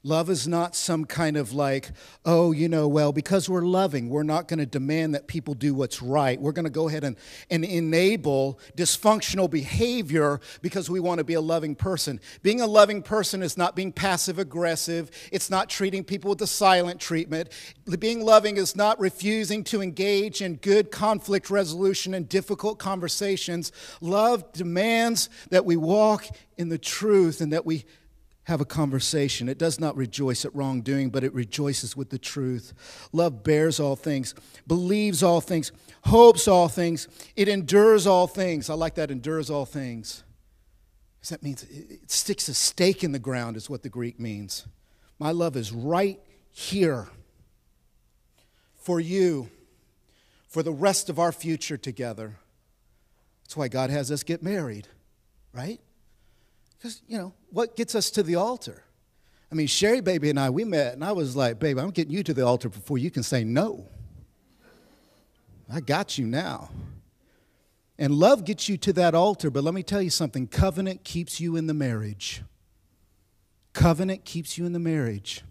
Love 0.05 0.29
is 0.29 0.47
not 0.47 0.75
some 0.75 1.03
kind 1.03 1.35
of 1.35 1.51
like, 1.51 1.89
oh, 2.25 2.51
you 2.51 2.69
know, 2.69 2.87
well, 2.87 3.11
because 3.11 3.49
we're 3.49 3.65
loving, 3.65 4.07
we're 4.07 4.21
not 4.21 4.47
going 4.47 4.59
to 4.59 4.65
demand 4.67 5.15
that 5.15 5.25
people 5.25 5.55
do 5.55 5.73
what's 5.73 5.99
right. 5.99 6.39
We're 6.39 6.51
going 6.51 6.65
to 6.65 6.69
go 6.69 6.87
ahead 6.87 7.03
and, 7.03 7.17
and 7.49 7.65
enable 7.65 8.59
dysfunctional 8.77 9.49
behavior 9.49 10.39
because 10.61 10.91
we 10.91 10.99
want 10.99 11.17
to 11.17 11.23
be 11.23 11.33
a 11.33 11.41
loving 11.41 11.73
person. 11.73 12.19
Being 12.43 12.61
a 12.61 12.67
loving 12.67 13.01
person 13.01 13.41
is 13.41 13.57
not 13.57 13.75
being 13.75 13.91
passive 13.91 14.37
aggressive, 14.37 15.09
it's 15.31 15.49
not 15.49 15.71
treating 15.71 16.03
people 16.03 16.29
with 16.29 16.37
the 16.37 16.45
silent 16.45 17.01
treatment. 17.01 17.49
Being 17.97 18.23
loving 18.23 18.57
is 18.57 18.75
not 18.75 18.99
refusing 18.99 19.63
to 19.63 19.81
engage 19.81 20.39
in 20.39 20.57
good 20.57 20.91
conflict 20.91 21.49
resolution 21.49 22.13
and 22.13 22.29
difficult 22.29 22.77
conversations. 22.77 23.71
Love 24.01 24.53
demands 24.53 25.31
that 25.49 25.65
we 25.65 25.75
walk 25.75 26.27
in 26.57 26.69
the 26.69 26.77
truth 26.77 27.41
and 27.41 27.51
that 27.53 27.65
we 27.65 27.85
have 28.45 28.61
a 28.61 28.65
conversation. 28.65 29.49
It 29.49 29.57
does 29.57 29.79
not 29.79 29.95
rejoice 29.97 30.45
at 30.45 30.55
wrongdoing, 30.55 31.09
but 31.09 31.23
it 31.23 31.33
rejoices 31.33 31.97
with 31.97 32.09
the 32.09 32.19
truth. 32.19 32.73
Love 33.11 33.43
bears 33.43 33.79
all 33.79 33.95
things, 33.95 34.33
believes 34.67 35.23
all 35.23 35.41
things, 35.41 35.71
hopes 36.05 36.47
all 36.47 36.67
things, 36.67 37.07
it 37.35 37.47
endures 37.47 38.07
all 38.07 38.27
things. 38.27 38.69
I 38.69 38.75
like 38.75 38.95
that, 38.95 39.11
endures 39.11 39.49
all 39.49 39.65
things. 39.65 40.23
Because 41.19 41.29
that 41.29 41.43
means 41.43 41.63
it 41.63 42.11
sticks 42.11 42.47
a 42.47 42.53
stake 42.53 43.03
in 43.03 43.11
the 43.11 43.19
ground, 43.19 43.57
is 43.57 43.69
what 43.69 43.81
the 43.81 43.89
Greek 43.89 44.19
means. 44.19 44.67
My 45.17 45.31
love 45.31 45.55
is 45.55 45.71
right 45.71 46.19
here 46.51 47.07
for 48.75 48.99
you, 48.99 49.49
for 50.47 50.61
the 50.61 50.71
rest 50.71 51.09
of 51.09 51.17
our 51.17 51.31
future 51.31 51.77
together. 51.77 52.37
That's 53.43 53.57
why 53.57 53.69
God 53.69 53.89
has 53.89 54.11
us 54.11 54.21
get 54.21 54.43
married, 54.43 54.87
right? 55.51 55.79
Because, 56.77 57.01
you 57.07 57.17
know, 57.17 57.33
what 57.49 57.75
gets 57.75 57.95
us 57.95 58.09
to 58.11 58.23
the 58.23 58.35
altar? 58.35 58.83
I 59.51 59.55
mean, 59.55 59.67
Sherry 59.67 60.01
Baby 60.01 60.29
and 60.29 60.39
I, 60.39 60.49
we 60.49 60.63
met, 60.63 60.93
and 60.93 61.03
I 61.03 61.11
was 61.11 61.35
like, 61.35 61.59
baby, 61.59 61.79
I'm 61.79 61.91
getting 61.91 62.13
you 62.13 62.23
to 62.23 62.33
the 62.33 62.45
altar 62.45 62.69
before 62.69 62.97
you 62.97 63.11
can 63.11 63.23
say 63.23 63.43
no. 63.43 63.85
I 65.71 65.79
got 65.79 66.17
you 66.17 66.25
now. 66.25 66.69
And 67.97 68.13
love 68.13 68.43
gets 68.43 68.67
you 68.67 68.77
to 68.77 68.93
that 68.93 69.15
altar, 69.15 69.49
but 69.49 69.63
let 69.63 69.73
me 69.73 69.81
tell 69.81 70.01
you 70.01 70.09
something 70.09 70.47
covenant 70.47 71.03
keeps 71.03 71.39
you 71.39 71.55
in 71.55 71.67
the 71.67 71.73
marriage. 71.73 72.41
Covenant 73.73 74.25
keeps 74.25 74.57
you 74.57 74.65
in 74.65 74.73
the 74.73 74.79
marriage. 74.79 75.43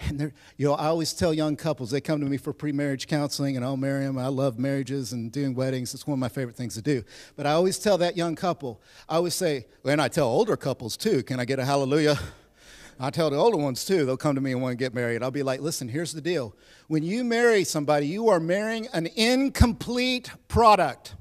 And 0.00 0.32
you 0.56 0.66
know, 0.66 0.74
I 0.74 0.86
always 0.86 1.12
tell 1.12 1.34
young 1.34 1.56
couples, 1.56 1.90
they 1.90 2.00
come 2.00 2.20
to 2.20 2.26
me 2.26 2.36
for 2.36 2.52
pre 2.52 2.72
marriage 2.72 3.06
counseling, 3.06 3.56
and 3.56 3.64
I'll 3.64 3.76
marry 3.76 4.04
them. 4.04 4.18
I 4.18 4.28
love 4.28 4.58
marriages 4.58 5.12
and 5.12 5.32
doing 5.32 5.54
weddings. 5.54 5.92
It's 5.92 6.06
one 6.06 6.14
of 6.14 6.20
my 6.20 6.28
favorite 6.28 6.56
things 6.56 6.74
to 6.74 6.82
do. 6.82 7.02
But 7.36 7.46
I 7.46 7.52
always 7.52 7.78
tell 7.78 7.98
that 7.98 8.16
young 8.16 8.36
couple, 8.36 8.80
I 9.08 9.16
always 9.16 9.34
say, 9.34 9.66
and 9.84 10.00
I 10.00 10.08
tell 10.08 10.28
older 10.28 10.56
couples 10.56 10.96
too, 10.96 11.22
can 11.22 11.40
I 11.40 11.44
get 11.44 11.58
a 11.58 11.64
hallelujah? 11.64 12.18
I 13.00 13.10
tell 13.10 13.30
the 13.30 13.36
older 13.36 13.56
ones 13.56 13.84
too, 13.84 14.04
they'll 14.04 14.16
come 14.16 14.34
to 14.34 14.40
me 14.40 14.50
and 14.50 14.60
want 14.60 14.72
to 14.72 14.76
get 14.76 14.92
married. 14.92 15.22
I'll 15.22 15.30
be 15.30 15.44
like, 15.44 15.60
listen, 15.60 15.88
here's 15.88 16.12
the 16.12 16.20
deal. 16.20 16.54
When 16.88 17.04
you 17.04 17.22
marry 17.22 17.62
somebody, 17.62 18.08
you 18.08 18.28
are 18.28 18.40
marrying 18.40 18.88
an 18.92 19.06
incomplete 19.14 20.30
product. 20.48 21.14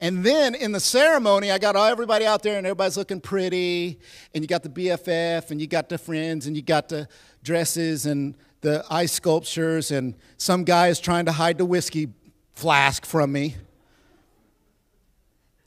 And 0.00 0.22
then 0.22 0.54
in 0.54 0.72
the 0.72 0.80
ceremony, 0.80 1.50
I 1.50 1.58
got 1.58 1.74
everybody 1.74 2.26
out 2.26 2.42
there 2.42 2.58
and 2.58 2.66
everybody's 2.66 2.98
looking 2.98 3.20
pretty. 3.20 3.98
And 4.34 4.44
you 4.44 4.48
got 4.48 4.62
the 4.62 4.68
BFF 4.68 5.50
and 5.50 5.60
you 5.60 5.66
got 5.66 5.88
the 5.88 5.96
friends 5.96 6.46
and 6.46 6.54
you 6.54 6.62
got 6.62 6.88
the 6.88 7.08
dresses 7.42 8.04
and 8.04 8.34
the 8.60 8.84
ice 8.90 9.12
sculptures. 9.12 9.90
And 9.90 10.14
some 10.36 10.64
guy 10.64 10.88
is 10.88 11.00
trying 11.00 11.24
to 11.26 11.32
hide 11.32 11.56
the 11.56 11.64
whiskey 11.64 12.08
flask 12.52 13.06
from 13.06 13.32
me. 13.32 13.56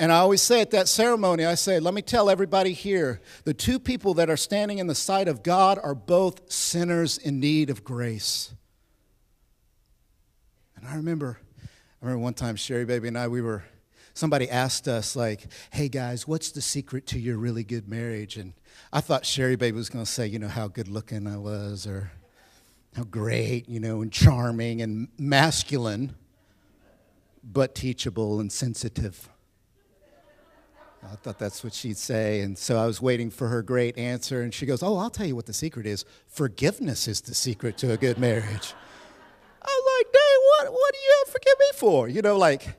And 0.02 0.14
I 0.14 0.18
always 0.18 0.42
say 0.42 0.62
at 0.62 0.72
that 0.72 0.88
ceremony, 0.88 1.46
I 1.46 1.56
say, 1.56 1.80
let 1.80 1.94
me 1.94 2.02
tell 2.02 2.30
everybody 2.30 2.72
here 2.72 3.20
the 3.44 3.54
two 3.54 3.80
people 3.80 4.14
that 4.14 4.30
are 4.30 4.38
standing 4.38 4.78
in 4.78 4.88
the 4.88 4.96
sight 4.96 5.28
of 5.28 5.44
God 5.44 5.78
are 5.82 5.96
both 5.96 6.50
sinners 6.52 7.18
in 7.18 7.40
need 7.42 7.70
of 7.70 7.84
grace. 7.84 8.54
And 10.78 10.88
I 10.88 10.96
remember, 10.96 11.40
I 12.02 12.06
remember 12.06 12.24
one 12.24 12.34
time 12.34 12.56
Sherry 12.56 12.86
Baby 12.86 13.10
and 13.10 13.18
I, 13.18 13.28
we 13.28 13.42
were 13.42 13.64
somebody 14.20 14.50
asked 14.50 14.86
us 14.90 15.16
like 15.16 15.48
hey 15.72 15.88
guys 15.88 16.28
what's 16.28 16.52
the 16.52 16.62
secret 16.62 17.08
to 17.08 17.18
your 17.18 17.38
really 17.38 17.64
good 17.64 17.88
marriage? 17.88 18.36
And 18.36 18.52
i 18.92 19.00
thought 19.00 19.26
sherry 19.26 19.56
baby 19.56 19.78
was 19.78 19.90
going 19.90 20.04
to 20.04 20.12
say 20.12 20.28
you 20.28 20.38
know 20.38 20.50
how 20.50 20.68
good 20.68 20.90
looking 20.90 21.26
i 21.26 21.38
was 21.38 21.88
or 21.88 22.12
how 22.98 23.06
great 23.06 23.70
you 23.70 23.80
know 23.80 24.02
and 24.02 24.12
charming 24.12 24.82
and 24.82 25.08
masculine 25.18 26.16
but 27.42 27.74
teachable 27.74 28.42
and 28.42 28.52
sensitive. 28.52 29.30
I 31.02 31.16
thought 31.16 31.40
that's 31.40 31.64
what 31.64 31.74
she'd 31.74 31.96
say 31.96 32.42
and 32.42 32.58
so 32.58 32.78
i 32.78 32.86
was 32.86 33.02
waiting 33.02 33.30
for 33.30 33.48
her 33.48 33.62
great 33.62 33.98
answer 33.98 34.42
and 34.42 34.54
she 34.54 34.66
goes 34.66 34.84
oh 34.84 34.98
i'll 34.98 35.10
tell 35.10 35.28
you 35.28 35.36
what 35.36 35.46
the 35.46 35.54
secret 35.54 35.86
is. 35.86 36.04
Forgiveness 36.28 37.08
is 37.08 37.22
the 37.22 37.34
secret 37.34 37.78
to 37.78 37.94
a 37.94 37.98
good 37.98 38.18
marriage. 38.18 38.74
I 39.62 39.66
was 39.66 39.86
like 39.98 40.12
dang 40.12 40.68
what, 40.68 40.74
what 40.74 40.92
do 40.92 41.00
you 41.00 41.24
have 41.24 41.34
forgive 41.34 41.58
me 41.58 41.72
for? 41.76 42.10
You 42.10 42.22
know 42.22 42.38
like 42.38 42.76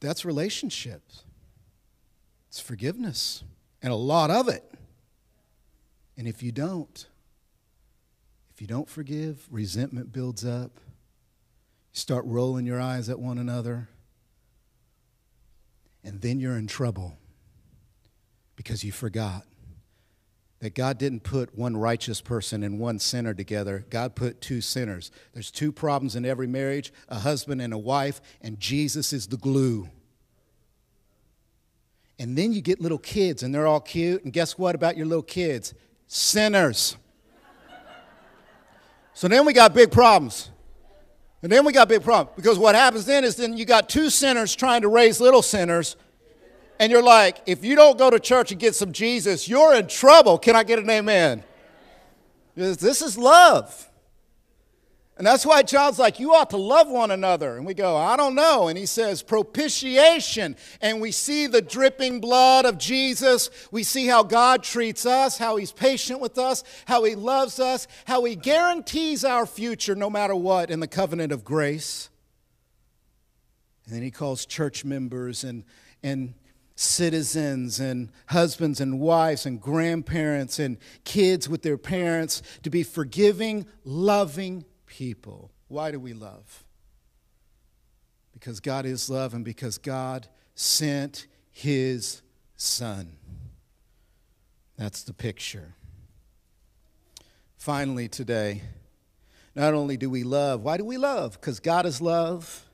that's 0.00 0.24
relationships, 0.24 1.24
it's 2.48 2.60
forgiveness, 2.60 3.44
and 3.82 3.92
a 3.92 3.96
lot 3.96 4.30
of 4.30 4.48
it. 4.48 4.64
And 6.16 6.28
if 6.28 6.42
you 6.42 6.52
don't, 6.52 7.06
if 8.54 8.60
you 8.60 8.66
don't 8.66 8.88
forgive, 8.88 9.46
resentment 9.50 10.12
builds 10.12 10.44
up. 10.44 10.78
You 11.92 11.98
start 11.98 12.24
rolling 12.24 12.66
your 12.66 12.80
eyes 12.80 13.08
at 13.08 13.18
one 13.18 13.38
another. 13.38 13.88
And 16.04 16.20
then 16.20 16.38
you're 16.38 16.56
in 16.56 16.66
trouble 16.66 17.16
because 18.56 18.84
you 18.84 18.92
forgot 18.92 19.44
that 20.64 20.74
God 20.74 20.96
didn't 20.96 21.24
put 21.24 21.54
one 21.54 21.76
righteous 21.76 22.22
person 22.22 22.62
and 22.62 22.80
one 22.80 22.98
sinner 22.98 23.34
together. 23.34 23.84
God 23.90 24.14
put 24.14 24.40
two 24.40 24.62
sinners. 24.62 25.10
There's 25.34 25.50
two 25.50 25.70
problems 25.70 26.16
in 26.16 26.24
every 26.24 26.46
marriage 26.46 26.90
a 27.10 27.18
husband 27.18 27.60
and 27.60 27.74
a 27.74 27.78
wife, 27.78 28.22
and 28.40 28.58
Jesus 28.58 29.12
is 29.12 29.26
the 29.26 29.36
glue. 29.36 29.90
And 32.18 32.38
then 32.38 32.54
you 32.54 32.62
get 32.62 32.80
little 32.80 32.96
kids, 32.96 33.42
and 33.42 33.54
they're 33.54 33.66
all 33.66 33.80
cute. 33.80 34.24
And 34.24 34.32
guess 34.32 34.56
what 34.56 34.74
about 34.74 34.96
your 34.96 35.04
little 35.04 35.22
kids? 35.22 35.74
Sinners. 36.06 36.96
So 39.12 39.28
then 39.28 39.44
we 39.44 39.52
got 39.52 39.74
big 39.74 39.92
problems. 39.92 40.48
And 41.42 41.52
then 41.52 41.66
we 41.66 41.74
got 41.74 41.90
big 41.90 42.02
problems 42.02 42.34
because 42.36 42.58
what 42.58 42.74
happens 42.74 43.04
then 43.04 43.22
is 43.22 43.36
then 43.36 43.54
you 43.54 43.66
got 43.66 43.90
two 43.90 44.08
sinners 44.08 44.56
trying 44.56 44.80
to 44.80 44.88
raise 44.88 45.20
little 45.20 45.42
sinners, 45.42 45.96
and 46.78 46.90
you're 46.90 47.02
like, 47.02 47.38
if 47.46 47.64
you 47.64 47.76
don't 47.76 47.98
go 47.98 48.10
to 48.10 48.18
church 48.18 48.50
and 48.50 48.60
get 48.60 48.74
some 48.74 48.92
Jesus, 48.92 49.48
you're 49.48 49.74
in 49.74 49.86
trouble. 49.86 50.38
Can 50.38 50.56
I 50.56 50.64
get 50.64 50.78
an 50.78 50.90
amen? 50.90 51.44
This 52.54 53.02
is 53.02 53.16
love. 53.16 53.90
And 55.16 55.24
that's 55.24 55.46
why 55.46 55.62
John's 55.62 56.00
like, 56.00 56.18
you 56.18 56.34
ought 56.34 56.50
to 56.50 56.56
love 56.56 56.88
one 56.88 57.12
another. 57.12 57.56
And 57.56 57.64
we 57.64 57.72
go, 57.72 57.96
I 57.96 58.16
don't 58.16 58.34
know. 58.34 58.66
And 58.66 58.76
he 58.76 58.84
says, 58.84 59.22
propitiation. 59.22 60.56
And 60.80 61.00
we 61.00 61.12
see 61.12 61.46
the 61.46 61.62
dripping 61.62 62.20
blood 62.20 62.64
of 62.64 62.78
Jesus. 62.78 63.48
We 63.70 63.84
see 63.84 64.06
how 64.06 64.24
God 64.24 64.64
treats 64.64 65.06
us, 65.06 65.38
how 65.38 65.54
he's 65.54 65.70
patient 65.70 66.18
with 66.18 66.36
us, 66.36 66.64
how 66.86 67.04
he 67.04 67.14
loves 67.14 67.60
us, 67.60 67.86
how 68.06 68.24
he 68.24 68.34
guarantees 68.34 69.24
our 69.24 69.46
future 69.46 69.94
no 69.94 70.10
matter 70.10 70.34
what 70.34 70.68
in 70.68 70.80
the 70.80 70.88
covenant 70.88 71.30
of 71.30 71.44
grace. 71.44 72.10
And 73.86 73.94
then 73.94 74.02
he 74.02 74.10
calls 74.10 74.44
church 74.46 74.84
members 74.84 75.44
and, 75.44 75.62
and 76.02 76.34
citizens 76.76 77.78
and 77.78 78.10
husbands 78.28 78.80
and 78.80 78.98
wives 78.98 79.46
and 79.46 79.60
grandparents 79.60 80.58
and 80.58 80.76
kids 81.04 81.48
with 81.48 81.62
their 81.62 81.78
parents 81.78 82.42
to 82.62 82.70
be 82.70 82.82
forgiving, 82.82 83.66
loving 83.84 84.64
people. 84.86 85.52
Why 85.68 85.90
do 85.90 86.00
we 86.00 86.12
love? 86.12 86.64
Because 88.32 88.60
God 88.60 88.86
is 88.86 89.08
love 89.08 89.34
and 89.34 89.44
because 89.44 89.78
God 89.78 90.28
sent 90.54 91.26
his 91.50 92.22
son. 92.56 93.16
That's 94.76 95.04
the 95.04 95.14
picture. 95.14 95.74
Finally, 97.56 98.08
today, 98.08 98.62
not 99.54 99.72
only 99.72 99.96
do 99.96 100.10
we 100.10 100.24
love, 100.24 100.62
why 100.62 100.76
do 100.76 100.84
we 100.84 100.96
love? 100.96 101.40
Because 101.40 101.60
God 101.60 101.86
is 101.86 102.00
love, 102.00 102.68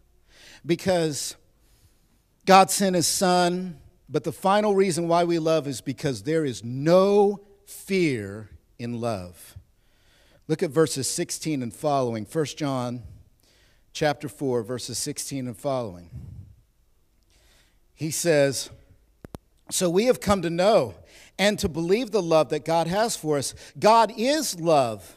because 0.64 1.36
God 2.46 2.70
sent 2.70 2.96
his 2.96 3.06
son 3.06 3.78
but 4.10 4.24
the 4.24 4.32
final 4.32 4.74
reason 4.74 5.06
why 5.06 5.24
we 5.24 5.38
love 5.38 5.68
is 5.68 5.80
because 5.80 6.22
there 6.24 6.44
is 6.44 6.64
no 6.64 7.40
fear 7.64 8.50
in 8.78 9.00
love. 9.00 9.56
Look 10.48 10.64
at 10.64 10.70
verses 10.70 11.08
16 11.08 11.62
and 11.62 11.72
following. 11.72 12.26
1 12.30 12.44
John 12.56 13.04
chapter 13.92 14.28
4 14.28 14.62
verses 14.62 14.98
16 14.98 15.46
and 15.46 15.56
following. 15.56 16.10
He 17.94 18.10
says, 18.10 18.70
So 19.70 19.88
we 19.88 20.06
have 20.06 20.20
come 20.20 20.42
to 20.42 20.50
know 20.50 20.94
and 21.38 21.58
to 21.60 21.68
believe 21.68 22.10
the 22.10 22.22
love 22.22 22.48
that 22.48 22.64
God 22.64 22.88
has 22.88 23.14
for 23.14 23.38
us. 23.38 23.54
God 23.78 24.12
is 24.16 24.58
love. 24.58 25.16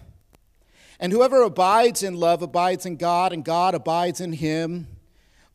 And 0.99 1.11
whoever 1.11 1.41
abides 1.41 2.03
in 2.03 2.13
love 2.13 2.41
abides 2.41 2.85
in 2.85 2.97
God, 2.97 3.33
and 3.33 3.43
God 3.43 3.73
abides 3.73 4.21
in 4.21 4.33
him. 4.33 4.87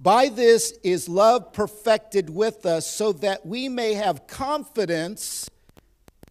By 0.01 0.29
this 0.29 0.79
is 0.85 1.09
love 1.09 1.53
perfected 1.53 2.31
with 2.31 2.65
us, 2.65 2.87
so 2.89 3.13
that 3.15 3.45
we 3.45 3.69
may 3.69 3.95
have 3.95 4.27
confidence. 4.27 5.51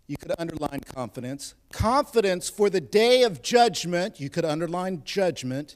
You 0.07 0.15
could 0.15 0.33
underline 0.39 0.79
confidence. 0.79 1.53
Confidence 1.73 2.49
for 2.49 2.69
the 2.69 2.79
day 2.79 3.23
of 3.23 3.41
judgment. 3.41 4.21
You 4.21 4.29
could 4.29 4.45
underline 4.45 5.01
judgment. 5.03 5.75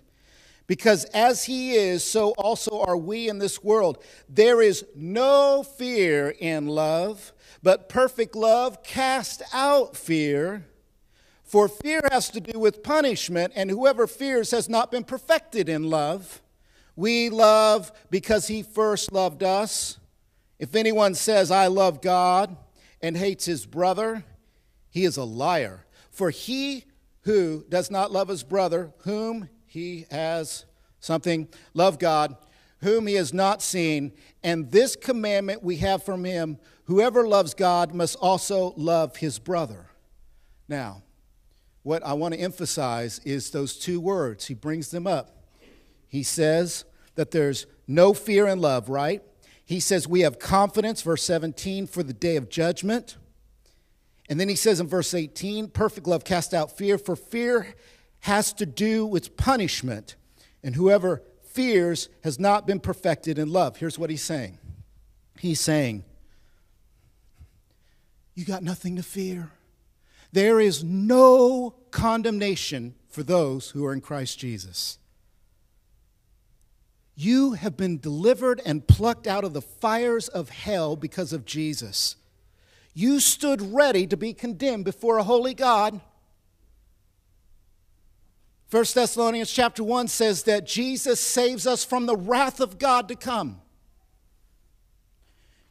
Because 0.67 1.03
as 1.05 1.43
he 1.43 1.73
is, 1.73 2.01
so 2.01 2.29
also 2.37 2.79
are 2.81 2.95
we 2.95 3.27
in 3.27 3.39
this 3.39 3.61
world. 3.61 4.01
There 4.29 4.61
is 4.61 4.85
no 4.95 5.63
fear 5.63 6.33
in 6.39 6.67
love, 6.67 7.33
but 7.61 7.89
perfect 7.89 8.37
love 8.37 8.83
casts 8.83 9.43
out 9.53 9.97
fear. 9.97 10.65
For 11.43 11.67
fear 11.67 11.99
has 12.09 12.29
to 12.29 12.39
do 12.39 12.57
with 12.57 12.83
punishment, 12.83 13.51
and 13.53 13.69
whoever 13.69 14.07
fears 14.07 14.51
has 14.51 14.69
not 14.69 14.91
been 14.91 15.03
perfected 15.03 15.67
in 15.67 15.89
love. 15.89 16.41
We 16.95 17.29
love 17.29 17.91
because 18.09 18.47
he 18.47 18.63
first 18.63 19.11
loved 19.11 19.43
us. 19.43 19.97
If 20.59 20.75
anyone 20.75 21.15
says, 21.15 21.49
I 21.51 21.67
love 21.67 22.01
God, 22.01 22.55
and 23.01 23.17
hates 23.17 23.45
his 23.45 23.65
brother, 23.65 24.23
he 24.89 25.05
is 25.05 25.17
a 25.17 25.23
liar. 25.23 25.85
For 26.11 26.29
he 26.29 26.85
who 27.21 27.65
does 27.69 27.89
not 27.89 28.11
love 28.11 28.27
his 28.27 28.43
brother, 28.43 28.93
whom 28.99 29.49
he 29.65 30.05
has 30.11 30.65
something, 30.99 31.47
love 31.73 31.99
God, 31.99 32.35
whom 32.79 33.07
he 33.07 33.15
has 33.15 33.33
not 33.33 33.61
seen. 33.61 34.11
And 34.43 34.71
this 34.71 34.95
commandment 34.95 35.63
we 35.63 35.77
have 35.77 36.03
from 36.03 36.23
him 36.23 36.57
whoever 36.85 37.27
loves 37.27 37.53
God 37.53 37.93
must 37.93 38.17
also 38.17 38.73
love 38.75 39.17
his 39.17 39.39
brother. 39.39 39.87
Now, 40.67 41.03
what 41.83 42.03
I 42.03 42.13
want 42.13 42.33
to 42.33 42.39
emphasize 42.39 43.19
is 43.19 43.49
those 43.49 43.77
two 43.77 43.99
words. 43.99 44.45
He 44.45 44.53
brings 44.53 44.91
them 44.91 45.07
up. 45.07 45.40
He 46.11 46.23
says 46.23 46.83
that 47.15 47.31
there's 47.31 47.65
no 47.87 48.13
fear 48.13 48.45
in 48.45 48.59
love, 48.59 48.89
right? 48.89 49.23
He 49.63 49.79
says 49.79 50.09
we 50.09 50.19
have 50.21 50.39
confidence, 50.39 51.01
verse 51.01 51.23
17, 51.23 51.87
for 51.87 52.03
the 52.03 52.11
day 52.11 52.35
of 52.35 52.49
judgment. 52.49 53.15
And 54.27 54.37
then 54.37 54.49
he 54.49 54.57
says 54.57 54.81
in 54.81 54.87
verse 54.87 55.13
18, 55.13 55.69
perfect 55.69 56.07
love 56.07 56.25
casts 56.25 56.53
out 56.53 56.77
fear, 56.77 56.97
for 56.97 57.15
fear 57.15 57.75
has 58.19 58.51
to 58.53 58.65
do 58.65 59.05
with 59.05 59.37
punishment, 59.37 60.17
and 60.61 60.75
whoever 60.75 61.23
fears 61.45 62.09
has 62.25 62.37
not 62.37 62.67
been 62.67 62.81
perfected 62.81 63.39
in 63.39 63.49
love. 63.49 63.77
Here's 63.77 63.97
what 63.97 64.09
he's 64.09 64.21
saying 64.21 64.57
He's 65.39 65.61
saying, 65.61 66.03
You 68.35 68.43
got 68.43 68.63
nothing 68.63 68.97
to 68.97 69.03
fear. 69.03 69.51
There 70.33 70.59
is 70.59 70.83
no 70.83 71.75
condemnation 71.91 72.95
for 73.07 73.23
those 73.23 73.69
who 73.69 73.85
are 73.85 73.93
in 73.93 74.01
Christ 74.01 74.39
Jesus. 74.39 74.97
You 77.15 77.53
have 77.53 77.77
been 77.77 77.99
delivered 77.99 78.61
and 78.65 78.87
plucked 78.87 79.27
out 79.27 79.43
of 79.43 79.53
the 79.53 79.61
fires 79.61 80.27
of 80.27 80.49
hell 80.49 80.95
because 80.95 81.33
of 81.33 81.45
Jesus. 81.45 82.15
You 82.93 83.19
stood 83.19 83.61
ready 83.73 84.07
to 84.07 84.17
be 84.17 84.33
condemned 84.33 84.85
before 84.85 85.17
a 85.17 85.23
holy 85.23 85.53
God. 85.53 86.01
1 88.69 88.85
Thessalonians 88.93 89.51
chapter 89.51 89.83
1 89.83 90.07
says 90.07 90.43
that 90.43 90.65
Jesus 90.65 91.19
saves 91.19 91.67
us 91.67 91.83
from 91.83 92.05
the 92.05 92.15
wrath 92.15 92.59
of 92.61 92.79
God 92.79 93.07
to 93.09 93.15
come. 93.15 93.61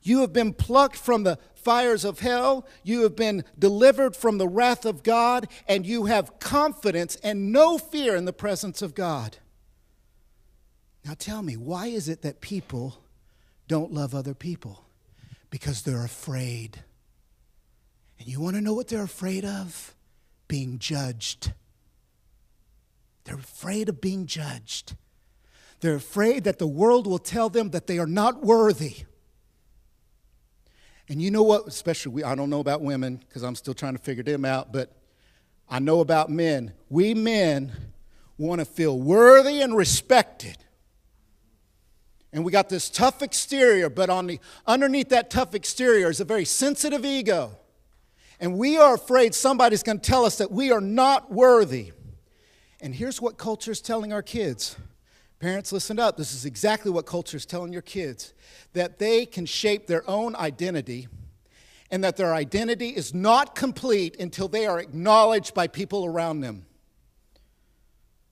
You 0.03 0.21
have 0.21 0.33
been 0.33 0.53
plucked 0.53 0.97
from 0.97 1.25
the 1.25 1.39
fires 1.55 2.05
of 2.05 2.21
hell, 2.21 2.67
you 2.83 3.03
have 3.03 3.17
been 3.17 3.45
delivered 3.59 4.17
from 4.17 4.39
the 4.39 4.49
wrath 4.49 4.87
of 4.87 5.03
God, 5.03 5.47
and 5.69 5.87
you 5.87 6.07
have 6.07 6.39
confidence 6.39 7.17
and 7.17 7.53
no 7.53 7.77
fear 7.77 8.17
in 8.17 8.25
the 8.25 8.33
presence 8.33 8.81
of 8.81 8.95
God. 8.95 9.39
Now 11.05 11.15
tell 11.19 11.43
me, 11.43 11.57
why 11.57 11.87
is 11.87 12.09
it 12.09 12.23
that 12.23 12.41
people 12.41 12.99
don't 13.69 13.93
love 13.93 14.15
other 14.15 14.35
people? 14.35 14.85
Because 15.51 15.83
they're 15.83 16.05
afraid. 16.05 16.83
And 18.19 18.29
you 18.29 18.41
want 18.41 18.57
to 18.57 18.61
know 18.61 18.75
what 18.75 18.89
they're 18.89 19.03
afraid 19.03 19.45
of? 19.45 19.95
Being 20.47 20.79
judged. 20.79 21.53
They're 23.25 23.37
afraid 23.37 23.89
of 23.89 24.01
being 24.01 24.27
judged. 24.27 24.95
They're 25.81 25.95
afraid 25.95 26.45
that 26.45 26.59
the 26.59 26.67
world 26.67 27.07
will 27.07 27.19
tell 27.19 27.49
them 27.49 27.71
that 27.71 27.87
they 27.87 27.99
are 27.99 28.07
not 28.07 28.43
worthy. 28.45 29.05
And 31.09 31.21
you 31.21 31.31
know 31.31 31.43
what? 31.43 31.67
Especially, 31.67 32.13
we, 32.13 32.25
I 32.25 32.35
don't 32.35 32.51
know 32.51 32.61
about 32.61 32.83
women 32.83 33.17
because 33.17 33.43
I'm 33.43 33.57
still 33.57 33.75
trying 33.75 33.97
to 33.97 34.03
figure 34.03 34.23
them 34.23 34.45
out, 34.45 34.73
but 34.73 34.93
I 35.69 35.79
know 35.79 36.01
about 36.01 36.29
men. 36.29 36.73
We 36.89 37.15
men 37.15 37.73
want 38.37 38.61
to 38.61 38.65
feel 38.65 38.99
worthy 38.99 39.61
and 39.61 39.77
respected. 39.77 40.59
And 42.33 42.45
we 42.45 42.53
got 42.53 42.69
this 42.69 42.89
tough 42.89 43.23
exterior, 43.23 43.91
but 43.91 44.09
on 44.09 44.27
the 44.27 44.41
underneath 44.67 45.09
that 45.09 45.31
tough 45.31 45.55
exterior 45.55 46.11
is 46.11 46.21
a 46.21 46.25
very 46.25 46.45
sensitive 46.45 47.05
ego. 47.05 47.57
And 48.39 48.57
we 48.57 48.79
are 48.79 48.95
afraid 48.95 49.35
somebody's 49.35 49.83
going 49.83 50.01
to 50.01 50.11
tell 50.11 50.25
us 50.25 50.39
that 50.39 50.51
we 50.51 50.71
are 50.73 50.81
not 50.81 51.31
worthy. 51.31 51.93
And 52.81 52.95
here's 52.95 53.21
what 53.21 53.37
culture 53.37 53.73
is 53.73 53.81
telling 53.81 54.13
our 54.13 54.23
kids. 54.23 54.77
Parents, 55.41 55.73
listen 55.73 55.99
up. 55.99 56.17
This 56.17 56.33
is 56.33 56.45
exactly 56.45 56.91
what 56.91 57.07
culture 57.07 57.37
is 57.37 57.47
telling 57.47 57.73
your 57.73 57.83
kids 57.83 58.33
that 58.73 58.99
they 58.99 59.27
can 59.27 59.47
shape 59.47 59.87
their 59.87 60.09
own 60.09 60.37
identity 60.37 61.09
and 61.91 62.05
that 62.05 62.17
their 62.17 62.35
identity 62.35 62.91
is 62.91 63.13
not 63.13 63.55
complete 63.55 64.19
until 64.21 64.49
they 64.49 64.67
are 64.67 64.79
acknowledged 64.79 65.55
by 65.55 65.67
people 65.67 66.07
around 66.07 66.41
them. 66.41 66.67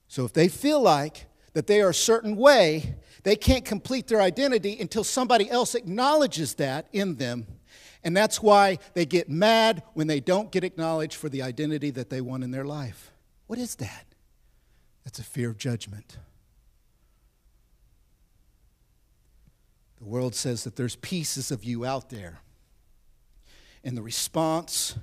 So 0.07 0.23
if 0.23 0.33
they 0.33 0.47
feel 0.47 0.81
like 0.81 1.25
that 1.53 1.67
they 1.67 1.81
are 1.81 1.89
a 1.89 1.93
certain 1.93 2.35
way, 2.35 2.95
they 3.23 3.35
can't 3.35 3.65
complete 3.65 4.07
their 4.07 4.21
identity 4.21 4.77
until 4.79 5.03
somebody 5.03 5.49
else 5.49 5.75
acknowledges 5.75 6.55
that 6.55 6.87
in 6.93 7.15
them 7.15 7.45
and 8.03 8.15
that's 8.15 8.41
why 8.41 8.79
they 8.93 9.05
get 9.05 9.29
mad 9.29 9.83
when 9.93 10.07
they 10.07 10.19
don't 10.19 10.51
get 10.51 10.63
acknowledged 10.63 11.15
for 11.15 11.29
the 11.29 11.41
identity 11.41 11.91
that 11.91 12.09
they 12.09 12.21
want 12.21 12.43
in 12.43 12.51
their 12.51 12.65
life. 12.65 13.11
What 13.47 13.59
is 13.59 13.75
that? 13.75 14.05
That's 15.03 15.19
a 15.19 15.23
fear 15.23 15.49
of 15.49 15.57
judgment. 15.57 16.17
The 19.97 20.05
world 20.05 20.33
says 20.33 20.63
that 20.63 20.77
there's 20.77 20.95
pieces 20.95 21.51
of 21.51 21.63
you 21.65 21.85
out 21.85 22.09
there. 22.09 22.39
And 23.83 23.97
the 23.97 24.01
response 24.01 24.95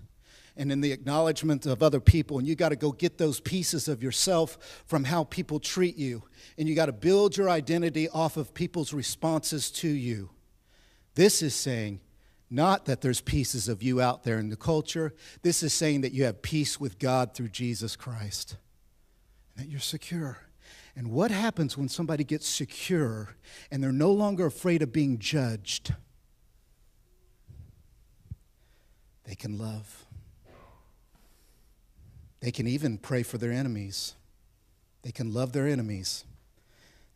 and 0.56 0.72
in 0.72 0.80
the 0.80 0.92
acknowledgement 0.92 1.66
of 1.66 1.82
other 1.82 2.00
people, 2.00 2.38
and 2.38 2.46
you 2.46 2.54
got 2.54 2.70
to 2.70 2.76
go 2.76 2.92
get 2.92 3.18
those 3.18 3.40
pieces 3.40 3.88
of 3.88 4.02
yourself 4.02 4.82
from 4.86 5.04
how 5.04 5.24
people 5.24 5.60
treat 5.60 5.96
you. 5.96 6.22
And 6.56 6.68
you 6.68 6.74
got 6.74 6.86
to 6.86 6.92
build 6.92 7.36
your 7.36 7.50
identity 7.50 8.08
off 8.08 8.36
of 8.36 8.54
people's 8.54 8.92
responses 8.92 9.70
to 9.72 9.88
you. 9.88 10.30
This 11.14 11.42
is 11.42 11.54
saying 11.54 12.00
not 12.48 12.84
that 12.86 13.00
there's 13.00 13.20
pieces 13.20 13.68
of 13.68 13.82
you 13.82 14.00
out 14.00 14.22
there 14.22 14.38
in 14.38 14.48
the 14.48 14.56
culture. 14.56 15.12
This 15.42 15.62
is 15.62 15.72
saying 15.72 16.02
that 16.02 16.12
you 16.12 16.24
have 16.24 16.42
peace 16.42 16.80
with 16.80 16.98
God 16.98 17.34
through 17.34 17.48
Jesus 17.48 17.96
Christ, 17.96 18.56
and 19.54 19.64
that 19.64 19.70
you're 19.70 19.80
secure. 19.80 20.38
And 20.94 21.10
what 21.10 21.30
happens 21.30 21.76
when 21.76 21.88
somebody 21.88 22.24
gets 22.24 22.48
secure 22.48 23.36
and 23.70 23.82
they're 23.82 23.92
no 23.92 24.12
longer 24.12 24.46
afraid 24.46 24.80
of 24.80 24.92
being 24.92 25.18
judged? 25.18 25.94
They 29.24 29.34
can 29.34 29.58
love. 29.58 30.06
They 32.46 32.52
can 32.52 32.68
even 32.68 32.96
pray 32.96 33.24
for 33.24 33.38
their 33.38 33.50
enemies. 33.50 34.14
They 35.02 35.10
can 35.10 35.34
love 35.34 35.50
their 35.50 35.66
enemies. 35.66 36.24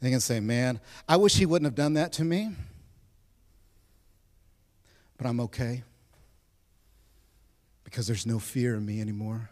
They 0.00 0.10
can 0.10 0.18
say, 0.18 0.40
Man, 0.40 0.80
I 1.08 1.18
wish 1.18 1.36
he 1.36 1.46
wouldn't 1.46 1.66
have 1.66 1.76
done 1.76 1.94
that 1.94 2.12
to 2.14 2.24
me 2.24 2.50
but 5.20 5.28
I'm 5.28 5.40
okay 5.40 5.82
because 7.84 8.06
there's 8.06 8.24
no 8.24 8.38
fear 8.38 8.76
in 8.76 8.86
me 8.86 9.02
anymore. 9.02 9.50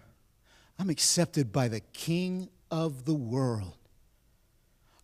I'm 0.78 0.88
accepted 0.88 1.52
by 1.52 1.68
the 1.68 1.80
King 1.92 2.48
of 2.70 3.04
the 3.04 3.12
world. 3.12 3.76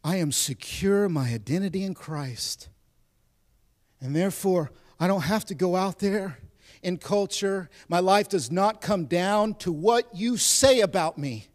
I 0.02 0.16
am 0.16 0.32
secure 0.32 1.06
my 1.10 1.28
identity 1.34 1.84
in 1.84 1.92
Christ. 1.92 2.70
And 4.00 4.16
therefore, 4.16 4.72
I 4.98 5.06
don't 5.06 5.24
have 5.24 5.44
to 5.46 5.54
go 5.54 5.76
out 5.76 5.98
there 5.98 6.38
in 6.84 6.98
culture. 6.98 7.68
My 7.88 8.00
life 8.00 8.28
does 8.28 8.50
not 8.50 8.80
come 8.80 9.06
down 9.06 9.54
to 9.56 9.72
what 9.72 10.08
you 10.14 10.36
say 10.36 10.80
about 10.80 11.18
me. 11.18 11.48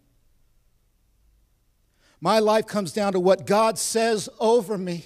My 2.22 2.40
life 2.40 2.68
comes 2.68 2.92
down 2.92 3.14
to 3.14 3.20
what 3.20 3.46
God 3.46 3.78
says 3.78 4.28
over 4.40 4.78
me. 4.78 5.06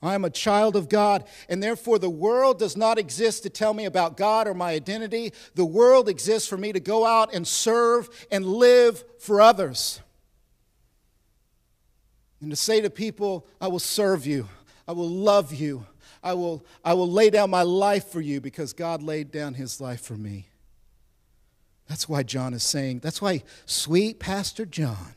I 0.00 0.14
am 0.14 0.24
a 0.24 0.30
child 0.30 0.76
of 0.76 0.88
God, 0.88 1.24
and 1.48 1.60
therefore 1.62 1.98
the 1.98 2.10
world 2.10 2.58
does 2.58 2.76
not 2.76 2.98
exist 2.98 3.42
to 3.42 3.50
tell 3.50 3.74
me 3.74 3.84
about 3.84 4.16
God 4.16 4.46
or 4.46 4.54
my 4.54 4.70
identity. 4.70 5.32
The 5.54 5.64
world 5.64 6.08
exists 6.08 6.48
for 6.48 6.56
me 6.56 6.72
to 6.72 6.78
go 6.78 7.04
out 7.04 7.34
and 7.34 7.46
serve 7.46 8.08
and 8.30 8.46
live 8.46 9.02
for 9.18 9.40
others. 9.40 10.00
And 12.40 12.50
to 12.50 12.56
say 12.56 12.80
to 12.80 12.90
people, 12.90 13.46
I 13.60 13.66
will 13.66 13.80
serve 13.80 14.24
you, 14.24 14.48
I 14.88 14.92
will 14.92 15.10
love 15.10 15.52
you, 15.52 15.86
I 16.22 16.32
will, 16.32 16.64
I 16.82 16.94
will 16.94 17.10
lay 17.10 17.28
down 17.28 17.50
my 17.50 17.62
life 17.62 18.06
for 18.08 18.22
you 18.22 18.40
because 18.40 18.72
God 18.72 19.02
laid 19.02 19.30
down 19.30 19.54
his 19.54 19.80
life 19.80 20.00
for 20.00 20.14
me. 20.14 20.48
That's 21.88 22.08
why 22.08 22.22
John 22.22 22.54
is 22.54 22.62
saying, 22.62 23.00
that's 23.00 23.22
why 23.22 23.42
sweet 23.66 24.18
Pastor 24.18 24.64
John 24.64 25.14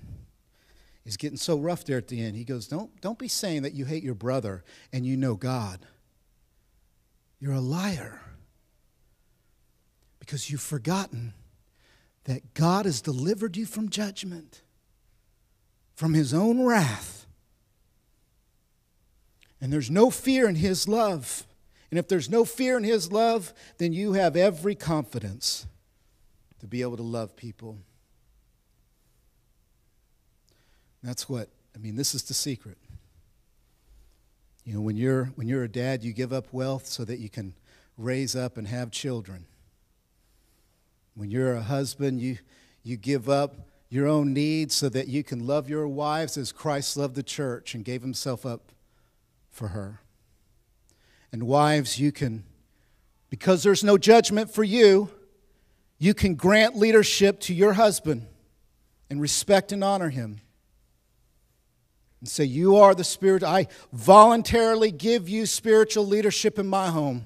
is 1.05 1.17
getting 1.17 1.37
so 1.37 1.57
rough 1.57 1.85
there 1.85 1.97
at 1.97 2.09
the 2.09 2.21
end. 2.21 2.35
He 2.35 2.43
goes, 2.43 2.67
Don't, 2.67 2.99
don't 3.01 3.17
be 3.17 3.27
saying 3.27 3.63
that 3.63 3.73
you 3.73 3.85
hate 3.85 4.03
your 4.03 4.13
brother 4.13 4.63
and 4.93 5.05
you 5.05 5.17
know 5.17 5.35
God. 5.35 5.79
You're 7.39 7.53
a 7.53 7.61
liar 7.61 8.21
because 10.19 10.51
you've 10.51 10.61
forgotten 10.61 11.33
that 12.25 12.53
God 12.53 12.85
has 12.85 13.01
delivered 13.01 13.57
you 13.57 13.65
from 13.65 13.89
judgment, 13.89 14.61
from 15.95 16.13
his 16.13 16.33
own 16.33 16.63
wrath. 16.63 17.20
And 19.61 19.71
there's 19.71 19.91
no 19.91 20.09
fear 20.09 20.49
in 20.49 20.55
his 20.55 20.87
love. 20.87 21.45
And 21.91 21.99
if 21.99 22.07
there's 22.07 22.29
no 22.29 22.43
fear 22.45 22.77
in 22.77 22.83
his 22.83 23.11
love, 23.11 23.53
then 23.77 23.93
you 23.93 24.13
have 24.13 24.35
every 24.35 24.75
confidence 24.75 25.67
to 26.59 26.67
be 26.67 26.81
able 26.81 26.97
to 26.97 27.03
love 27.03 27.35
people. 27.35 27.77
That's 31.03 31.29
what, 31.29 31.49
I 31.75 31.79
mean, 31.79 31.95
this 31.95 32.15
is 32.15 32.23
the 32.23 32.33
secret. 32.33 32.77
You 34.65 34.75
know, 34.75 34.81
when 34.81 34.95
you're, 34.95 35.25
when 35.35 35.47
you're 35.47 35.63
a 35.63 35.69
dad, 35.69 36.03
you 36.03 36.13
give 36.13 36.31
up 36.31 36.47
wealth 36.51 36.87
so 36.87 37.03
that 37.05 37.19
you 37.19 37.29
can 37.29 37.53
raise 37.97 38.35
up 38.35 38.57
and 38.57 38.67
have 38.67 38.91
children. 38.91 39.45
When 41.15 41.29
you're 41.29 41.55
a 41.55 41.61
husband, 41.61 42.21
you, 42.21 42.37
you 42.83 42.97
give 42.97 43.27
up 43.27 43.55
your 43.89 44.07
own 44.07 44.33
needs 44.33 44.73
so 44.73 44.87
that 44.89 45.07
you 45.07 45.23
can 45.23 45.45
love 45.45 45.69
your 45.69 45.87
wives 45.87 46.37
as 46.37 46.51
Christ 46.51 46.95
loved 46.95 47.15
the 47.15 47.23
church 47.23 47.75
and 47.75 47.83
gave 47.83 48.01
himself 48.01 48.45
up 48.45 48.71
for 49.51 49.69
her. 49.69 49.99
And 51.31 51.43
wives, 51.43 51.99
you 51.99 52.11
can, 52.11 52.43
because 53.29 53.63
there's 53.63 53.83
no 53.83 53.97
judgment 53.97 54.53
for 54.53 54.63
you, 54.63 55.09
you 55.99 56.13
can 56.13 56.35
grant 56.35 56.75
leadership 56.75 57.39
to 57.41 57.53
your 57.53 57.73
husband 57.73 58.25
and 59.09 59.21
respect 59.21 59.71
and 59.71 59.83
honor 59.83 60.09
him. 60.09 60.41
And 62.19 62.29
say, 62.29 62.45
You 62.45 62.77
are 62.77 62.95
the 62.95 63.03
Spirit. 63.03 63.43
I 63.43 63.67
voluntarily 63.93 64.91
give 64.91 65.29
you 65.29 65.45
spiritual 65.45 66.07
leadership 66.07 66.57
in 66.57 66.67
my 66.67 66.89
home. 66.89 67.25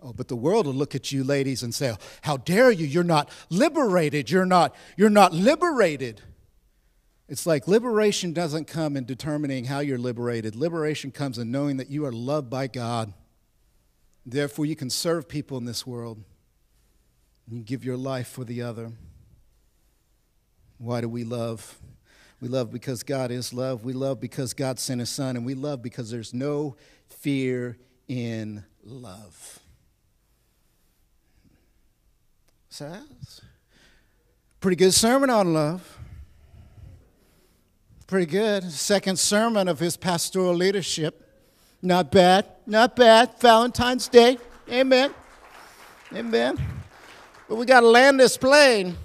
Oh, 0.00 0.12
but 0.12 0.28
the 0.28 0.36
world 0.36 0.66
will 0.66 0.74
look 0.74 0.94
at 0.94 1.10
you, 1.10 1.24
ladies, 1.24 1.62
and 1.62 1.74
say, 1.74 1.94
How 2.22 2.36
dare 2.36 2.70
you? 2.70 2.86
You're 2.86 3.04
not 3.04 3.30
liberated. 3.50 4.30
You're 4.30 4.46
not, 4.46 4.74
you're 4.96 5.10
not 5.10 5.32
liberated. 5.32 6.22
It's 7.28 7.46
like 7.46 7.68
liberation 7.68 8.32
doesn't 8.32 8.66
come 8.66 8.96
in 8.96 9.04
determining 9.04 9.66
how 9.66 9.80
you're 9.80 9.98
liberated. 9.98 10.56
Liberation 10.56 11.10
comes 11.10 11.36
in 11.36 11.50
knowing 11.50 11.76
that 11.76 11.90
you 11.90 12.06
are 12.06 12.12
loved 12.12 12.48
by 12.48 12.66
God. 12.66 13.12
Therefore, 14.24 14.64
you 14.64 14.76
can 14.76 14.88
serve 14.88 15.28
people 15.28 15.58
in 15.58 15.66
this 15.66 15.86
world. 15.86 16.22
And 17.46 17.58
you 17.58 17.64
give 17.64 17.84
your 17.84 17.96
life 17.96 18.28
for 18.28 18.44
the 18.44 18.62
other. 18.62 18.92
Why 20.78 21.00
do 21.00 21.08
we 21.08 21.24
love? 21.24 21.78
We 22.40 22.48
love 22.48 22.70
because 22.70 23.02
God 23.02 23.30
is 23.30 23.52
love. 23.52 23.84
We 23.84 23.92
love 23.92 24.20
because 24.20 24.54
God 24.54 24.78
sent 24.78 25.00
his 25.00 25.10
son. 25.10 25.36
And 25.36 25.44
we 25.44 25.54
love 25.54 25.82
because 25.82 26.10
there's 26.10 26.32
no 26.32 26.76
fear 27.08 27.76
in 28.06 28.64
love. 28.82 29.58
That's 32.78 33.40
pretty 34.60 34.76
good 34.76 34.94
sermon 34.94 35.30
on 35.30 35.52
love. 35.52 35.98
Pretty 38.08 38.24
good. 38.24 38.64
Second 38.72 39.18
sermon 39.18 39.68
of 39.68 39.80
his 39.80 39.98
pastoral 39.98 40.54
leadership. 40.54 41.30
Not 41.82 42.10
bad. 42.10 42.46
Not 42.66 42.96
bad. 42.96 43.38
Valentine's 43.38 44.08
Day. 44.08 44.38
Amen. 44.70 45.12
Amen. 46.14 46.58
But 47.50 47.56
we 47.56 47.66
got 47.66 47.80
to 47.80 47.86
land 47.86 48.18
this 48.18 48.38
plane. 48.38 48.96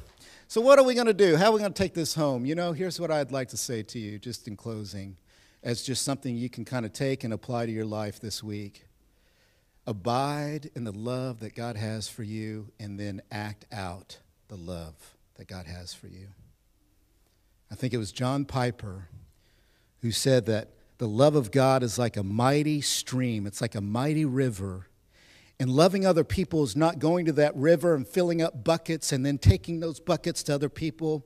So, 0.48 0.62
what 0.62 0.80
are 0.80 0.86
we 0.86 0.94
going 0.94 1.08
to 1.08 1.14
do? 1.14 1.36
How 1.36 1.48
are 1.48 1.52
we 1.52 1.60
going 1.60 1.74
to 1.74 1.78
take 1.78 1.94
this 1.94 2.16
home? 2.16 2.46
You 2.46 2.56
know, 2.56 2.72
here's 2.72 2.98
what 2.98 3.12
I'd 3.12 3.34
like 3.34 3.50
to 3.50 3.58
say 3.58 3.84
to 3.84 4.00
you, 4.00 4.20
just 4.20 4.48
in 4.48 4.56
closing, 4.56 5.18
as 5.64 5.84
just 5.84 6.04
something 6.04 6.38
you 6.38 6.50
can 6.50 6.64
kind 6.64 6.86
of 6.86 6.94
take 6.94 7.26
and 7.26 7.34
apply 7.34 7.66
to 7.66 7.74
your 7.74 7.86
life 7.86 8.22
this 8.22 8.42
week. 8.42 8.86
Abide 9.86 10.70
in 10.78 10.86
the 10.86 10.94
love 10.94 11.42
that 11.42 11.56
God 11.56 11.76
has 11.76 12.08
for 12.08 12.24
you, 12.24 12.70
and 12.80 12.98
then 12.98 13.22
act 13.34 13.66
out 13.70 14.20
the 14.48 14.56
love 14.56 14.96
that 15.36 15.50
God 15.50 15.66
has 15.66 15.94
for 15.94 16.08
you. 16.08 16.30
I 17.74 17.76
think 17.76 17.92
it 17.92 17.98
was 17.98 18.12
John 18.12 18.46
Piper 18.46 19.10
who 20.04 20.12
said 20.12 20.46
that 20.46 20.70
the 21.00 21.08
love 21.08 21.34
of 21.36 21.50
God 21.50 21.82
is 21.82 21.98
like 21.98 22.18
a 22.18 22.22
mighty 22.22 22.82
stream, 22.82 23.48
it's 23.48 23.62
like 23.62 23.74
a 23.74 23.82
mighty 23.82 24.26
river. 24.26 24.90
And 25.60 25.72
loving 25.72 26.06
other 26.06 26.24
people 26.24 26.62
is 26.62 26.76
not 26.76 27.00
going 27.00 27.26
to 27.26 27.32
that 27.32 27.56
river 27.56 27.96
and 27.96 28.08
filling 28.08 28.44
up 28.44 28.64
buckets 28.64 29.12
and 29.12 29.26
then 29.26 29.40
taking 29.40 29.80
those 29.80 30.00
buckets 30.00 30.44
to 30.44 30.54
other 30.54 30.70
people. 30.70 31.26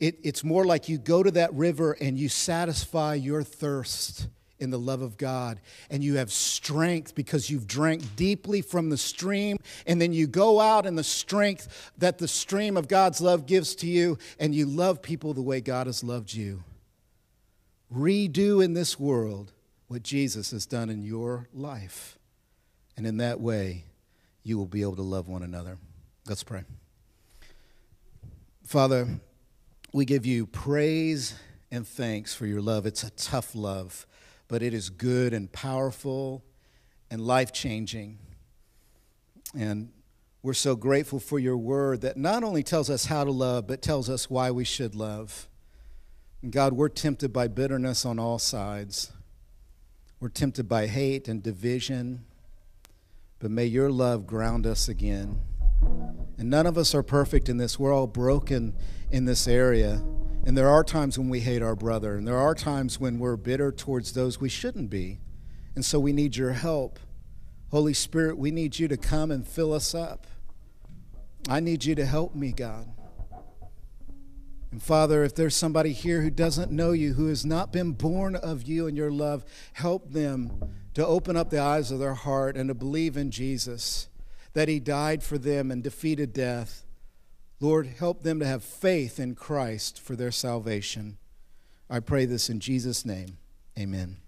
It, 0.00 0.18
it's 0.24 0.42
more 0.42 0.64
like 0.64 0.88
you 0.88 0.98
go 0.98 1.22
to 1.22 1.30
that 1.30 1.54
river 1.54 1.92
and 1.92 2.18
you 2.18 2.28
satisfy 2.28 3.14
your 3.14 3.44
thirst 3.44 4.26
in 4.60 4.70
the 4.70 4.78
love 4.78 5.02
of 5.02 5.16
God. 5.16 5.60
And 5.90 6.02
you 6.02 6.16
have 6.16 6.32
strength 6.32 7.14
because 7.14 7.50
you've 7.50 7.66
drank 7.66 8.16
deeply 8.16 8.60
from 8.62 8.90
the 8.90 8.96
stream. 8.96 9.58
And 9.86 10.00
then 10.00 10.12
you 10.12 10.26
go 10.26 10.60
out 10.60 10.86
in 10.86 10.96
the 10.96 11.04
strength 11.04 11.92
that 11.98 12.18
the 12.18 12.28
stream 12.28 12.76
of 12.76 12.88
God's 12.88 13.20
love 13.20 13.46
gives 13.46 13.74
to 13.76 13.86
you, 13.86 14.18
and 14.38 14.54
you 14.54 14.66
love 14.66 15.02
people 15.02 15.34
the 15.34 15.42
way 15.42 15.60
God 15.60 15.86
has 15.86 16.02
loved 16.02 16.34
you. 16.34 16.62
Redo 17.94 18.62
in 18.62 18.74
this 18.74 18.98
world 18.98 19.52
what 19.86 20.02
Jesus 20.02 20.50
has 20.50 20.66
done 20.66 20.90
in 20.90 21.02
your 21.02 21.48
life. 21.54 22.18
And 22.96 23.06
in 23.06 23.18
that 23.18 23.40
way, 23.40 23.84
you 24.42 24.58
will 24.58 24.66
be 24.66 24.82
able 24.82 24.96
to 24.96 25.02
love 25.02 25.28
one 25.28 25.42
another. 25.42 25.78
Let's 26.26 26.42
pray. 26.42 26.64
Father, 28.64 29.08
we 29.92 30.04
give 30.04 30.26
you 30.26 30.46
praise 30.46 31.34
and 31.70 31.86
thanks 31.86 32.34
for 32.34 32.46
your 32.46 32.60
love. 32.60 32.84
It's 32.84 33.02
a 33.02 33.10
tough 33.10 33.54
love, 33.54 34.06
but 34.48 34.62
it 34.62 34.74
is 34.74 34.90
good 34.90 35.32
and 35.32 35.52
powerful 35.52 36.44
and 37.10 37.20
life 37.20 37.52
changing. 37.52 38.18
And 39.56 39.90
we're 40.42 40.54
so 40.54 40.74
grateful 40.76 41.20
for 41.20 41.38
your 41.38 41.56
word 41.56 42.00
that 42.00 42.16
not 42.16 42.42
only 42.42 42.62
tells 42.62 42.90
us 42.90 43.06
how 43.06 43.24
to 43.24 43.30
love, 43.30 43.66
but 43.66 43.82
tells 43.82 44.08
us 44.08 44.28
why 44.28 44.50
we 44.50 44.64
should 44.64 44.94
love. 44.94 45.48
And 46.42 46.52
God, 46.52 46.72
we're 46.72 46.88
tempted 46.88 47.32
by 47.32 47.48
bitterness 47.48 48.04
on 48.04 48.18
all 48.18 48.38
sides. 48.38 49.12
We're 50.20 50.28
tempted 50.28 50.68
by 50.68 50.86
hate 50.86 51.28
and 51.28 51.42
division 51.42 52.24
but 53.40 53.50
may 53.50 53.66
your 53.66 53.90
love 53.90 54.26
ground 54.26 54.66
us 54.66 54.88
again. 54.88 55.40
And 56.38 56.50
none 56.50 56.66
of 56.66 56.76
us 56.76 56.94
are 56.94 57.02
perfect 57.02 57.48
in 57.48 57.56
this. 57.56 57.78
We're 57.78 57.92
all 57.92 58.06
broken 58.06 58.74
in 59.10 59.24
this 59.24 59.46
area. 59.46 60.02
And 60.48 60.56
there 60.56 60.70
are 60.70 60.82
times 60.82 61.18
when 61.18 61.28
we 61.28 61.40
hate 61.40 61.60
our 61.60 61.76
brother, 61.76 62.16
and 62.16 62.26
there 62.26 62.38
are 62.38 62.54
times 62.54 62.98
when 62.98 63.18
we're 63.18 63.36
bitter 63.36 63.70
towards 63.70 64.14
those 64.14 64.40
we 64.40 64.48
shouldn't 64.48 64.88
be. 64.88 65.18
And 65.74 65.84
so 65.84 66.00
we 66.00 66.14
need 66.14 66.38
your 66.38 66.52
help. 66.52 66.98
Holy 67.70 67.92
Spirit, 67.92 68.38
we 68.38 68.50
need 68.50 68.78
you 68.78 68.88
to 68.88 68.96
come 68.96 69.30
and 69.30 69.46
fill 69.46 69.74
us 69.74 69.94
up. 69.94 70.26
I 71.50 71.60
need 71.60 71.84
you 71.84 71.94
to 71.96 72.06
help 72.06 72.34
me, 72.34 72.52
God. 72.52 72.88
And 74.72 74.82
Father, 74.82 75.22
if 75.22 75.34
there's 75.34 75.54
somebody 75.54 75.92
here 75.92 76.22
who 76.22 76.30
doesn't 76.30 76.72
know 76.72 76.92
you, 76.92 77.12
who 77.12 77.26
has 77.26 77.44
not 77.44 77.70
been 77.70 77.92
born 77.92 78.34
of 78.34 78.62
you 78.62 78.86
and 78.86 78.96
your 78.96 79.12
love, 79.12 79.44
help 79.74 80.12
them 80.12 80.72
to 80.94 81.06
open 81.06 81.36
up 81.36 81.50
the 81.50 81.60
eyes 81.60 81.90
of 81.90 81.98
their 81.98 82.14
heart 82.14 82.56
and 82.56 82.68
to 82.68 82.74
believe 82.74 83.18
in 83.18 83.30
Jesus, 83.30 84.08
that 84.54 84.68
He 84.68 84.80
died 84.80 85.22
for 85.22 85.36
them 85.36 85.70
and 85.70 85.82
defeated 85.82 86.32
death. 86.32 86.86
Lord, 87.60 87.86
help 87.86 88.22
them 88.22 88.38
to 88.40 88.46
have 88.46 88.62
faith 88.62 89.18
in 89.18 89.34
Christ 89.34 90.00
for 90.00 90.14
their 90.14 90.30
salvation. 90.30 91.18
I 91.90 92.00
pray 92.00 92.24
this 92.24 92.48
in 92.48 92.60
Jesus' 92.60 93.04
name. 93.04 93.38
Amen. 93.78 94.18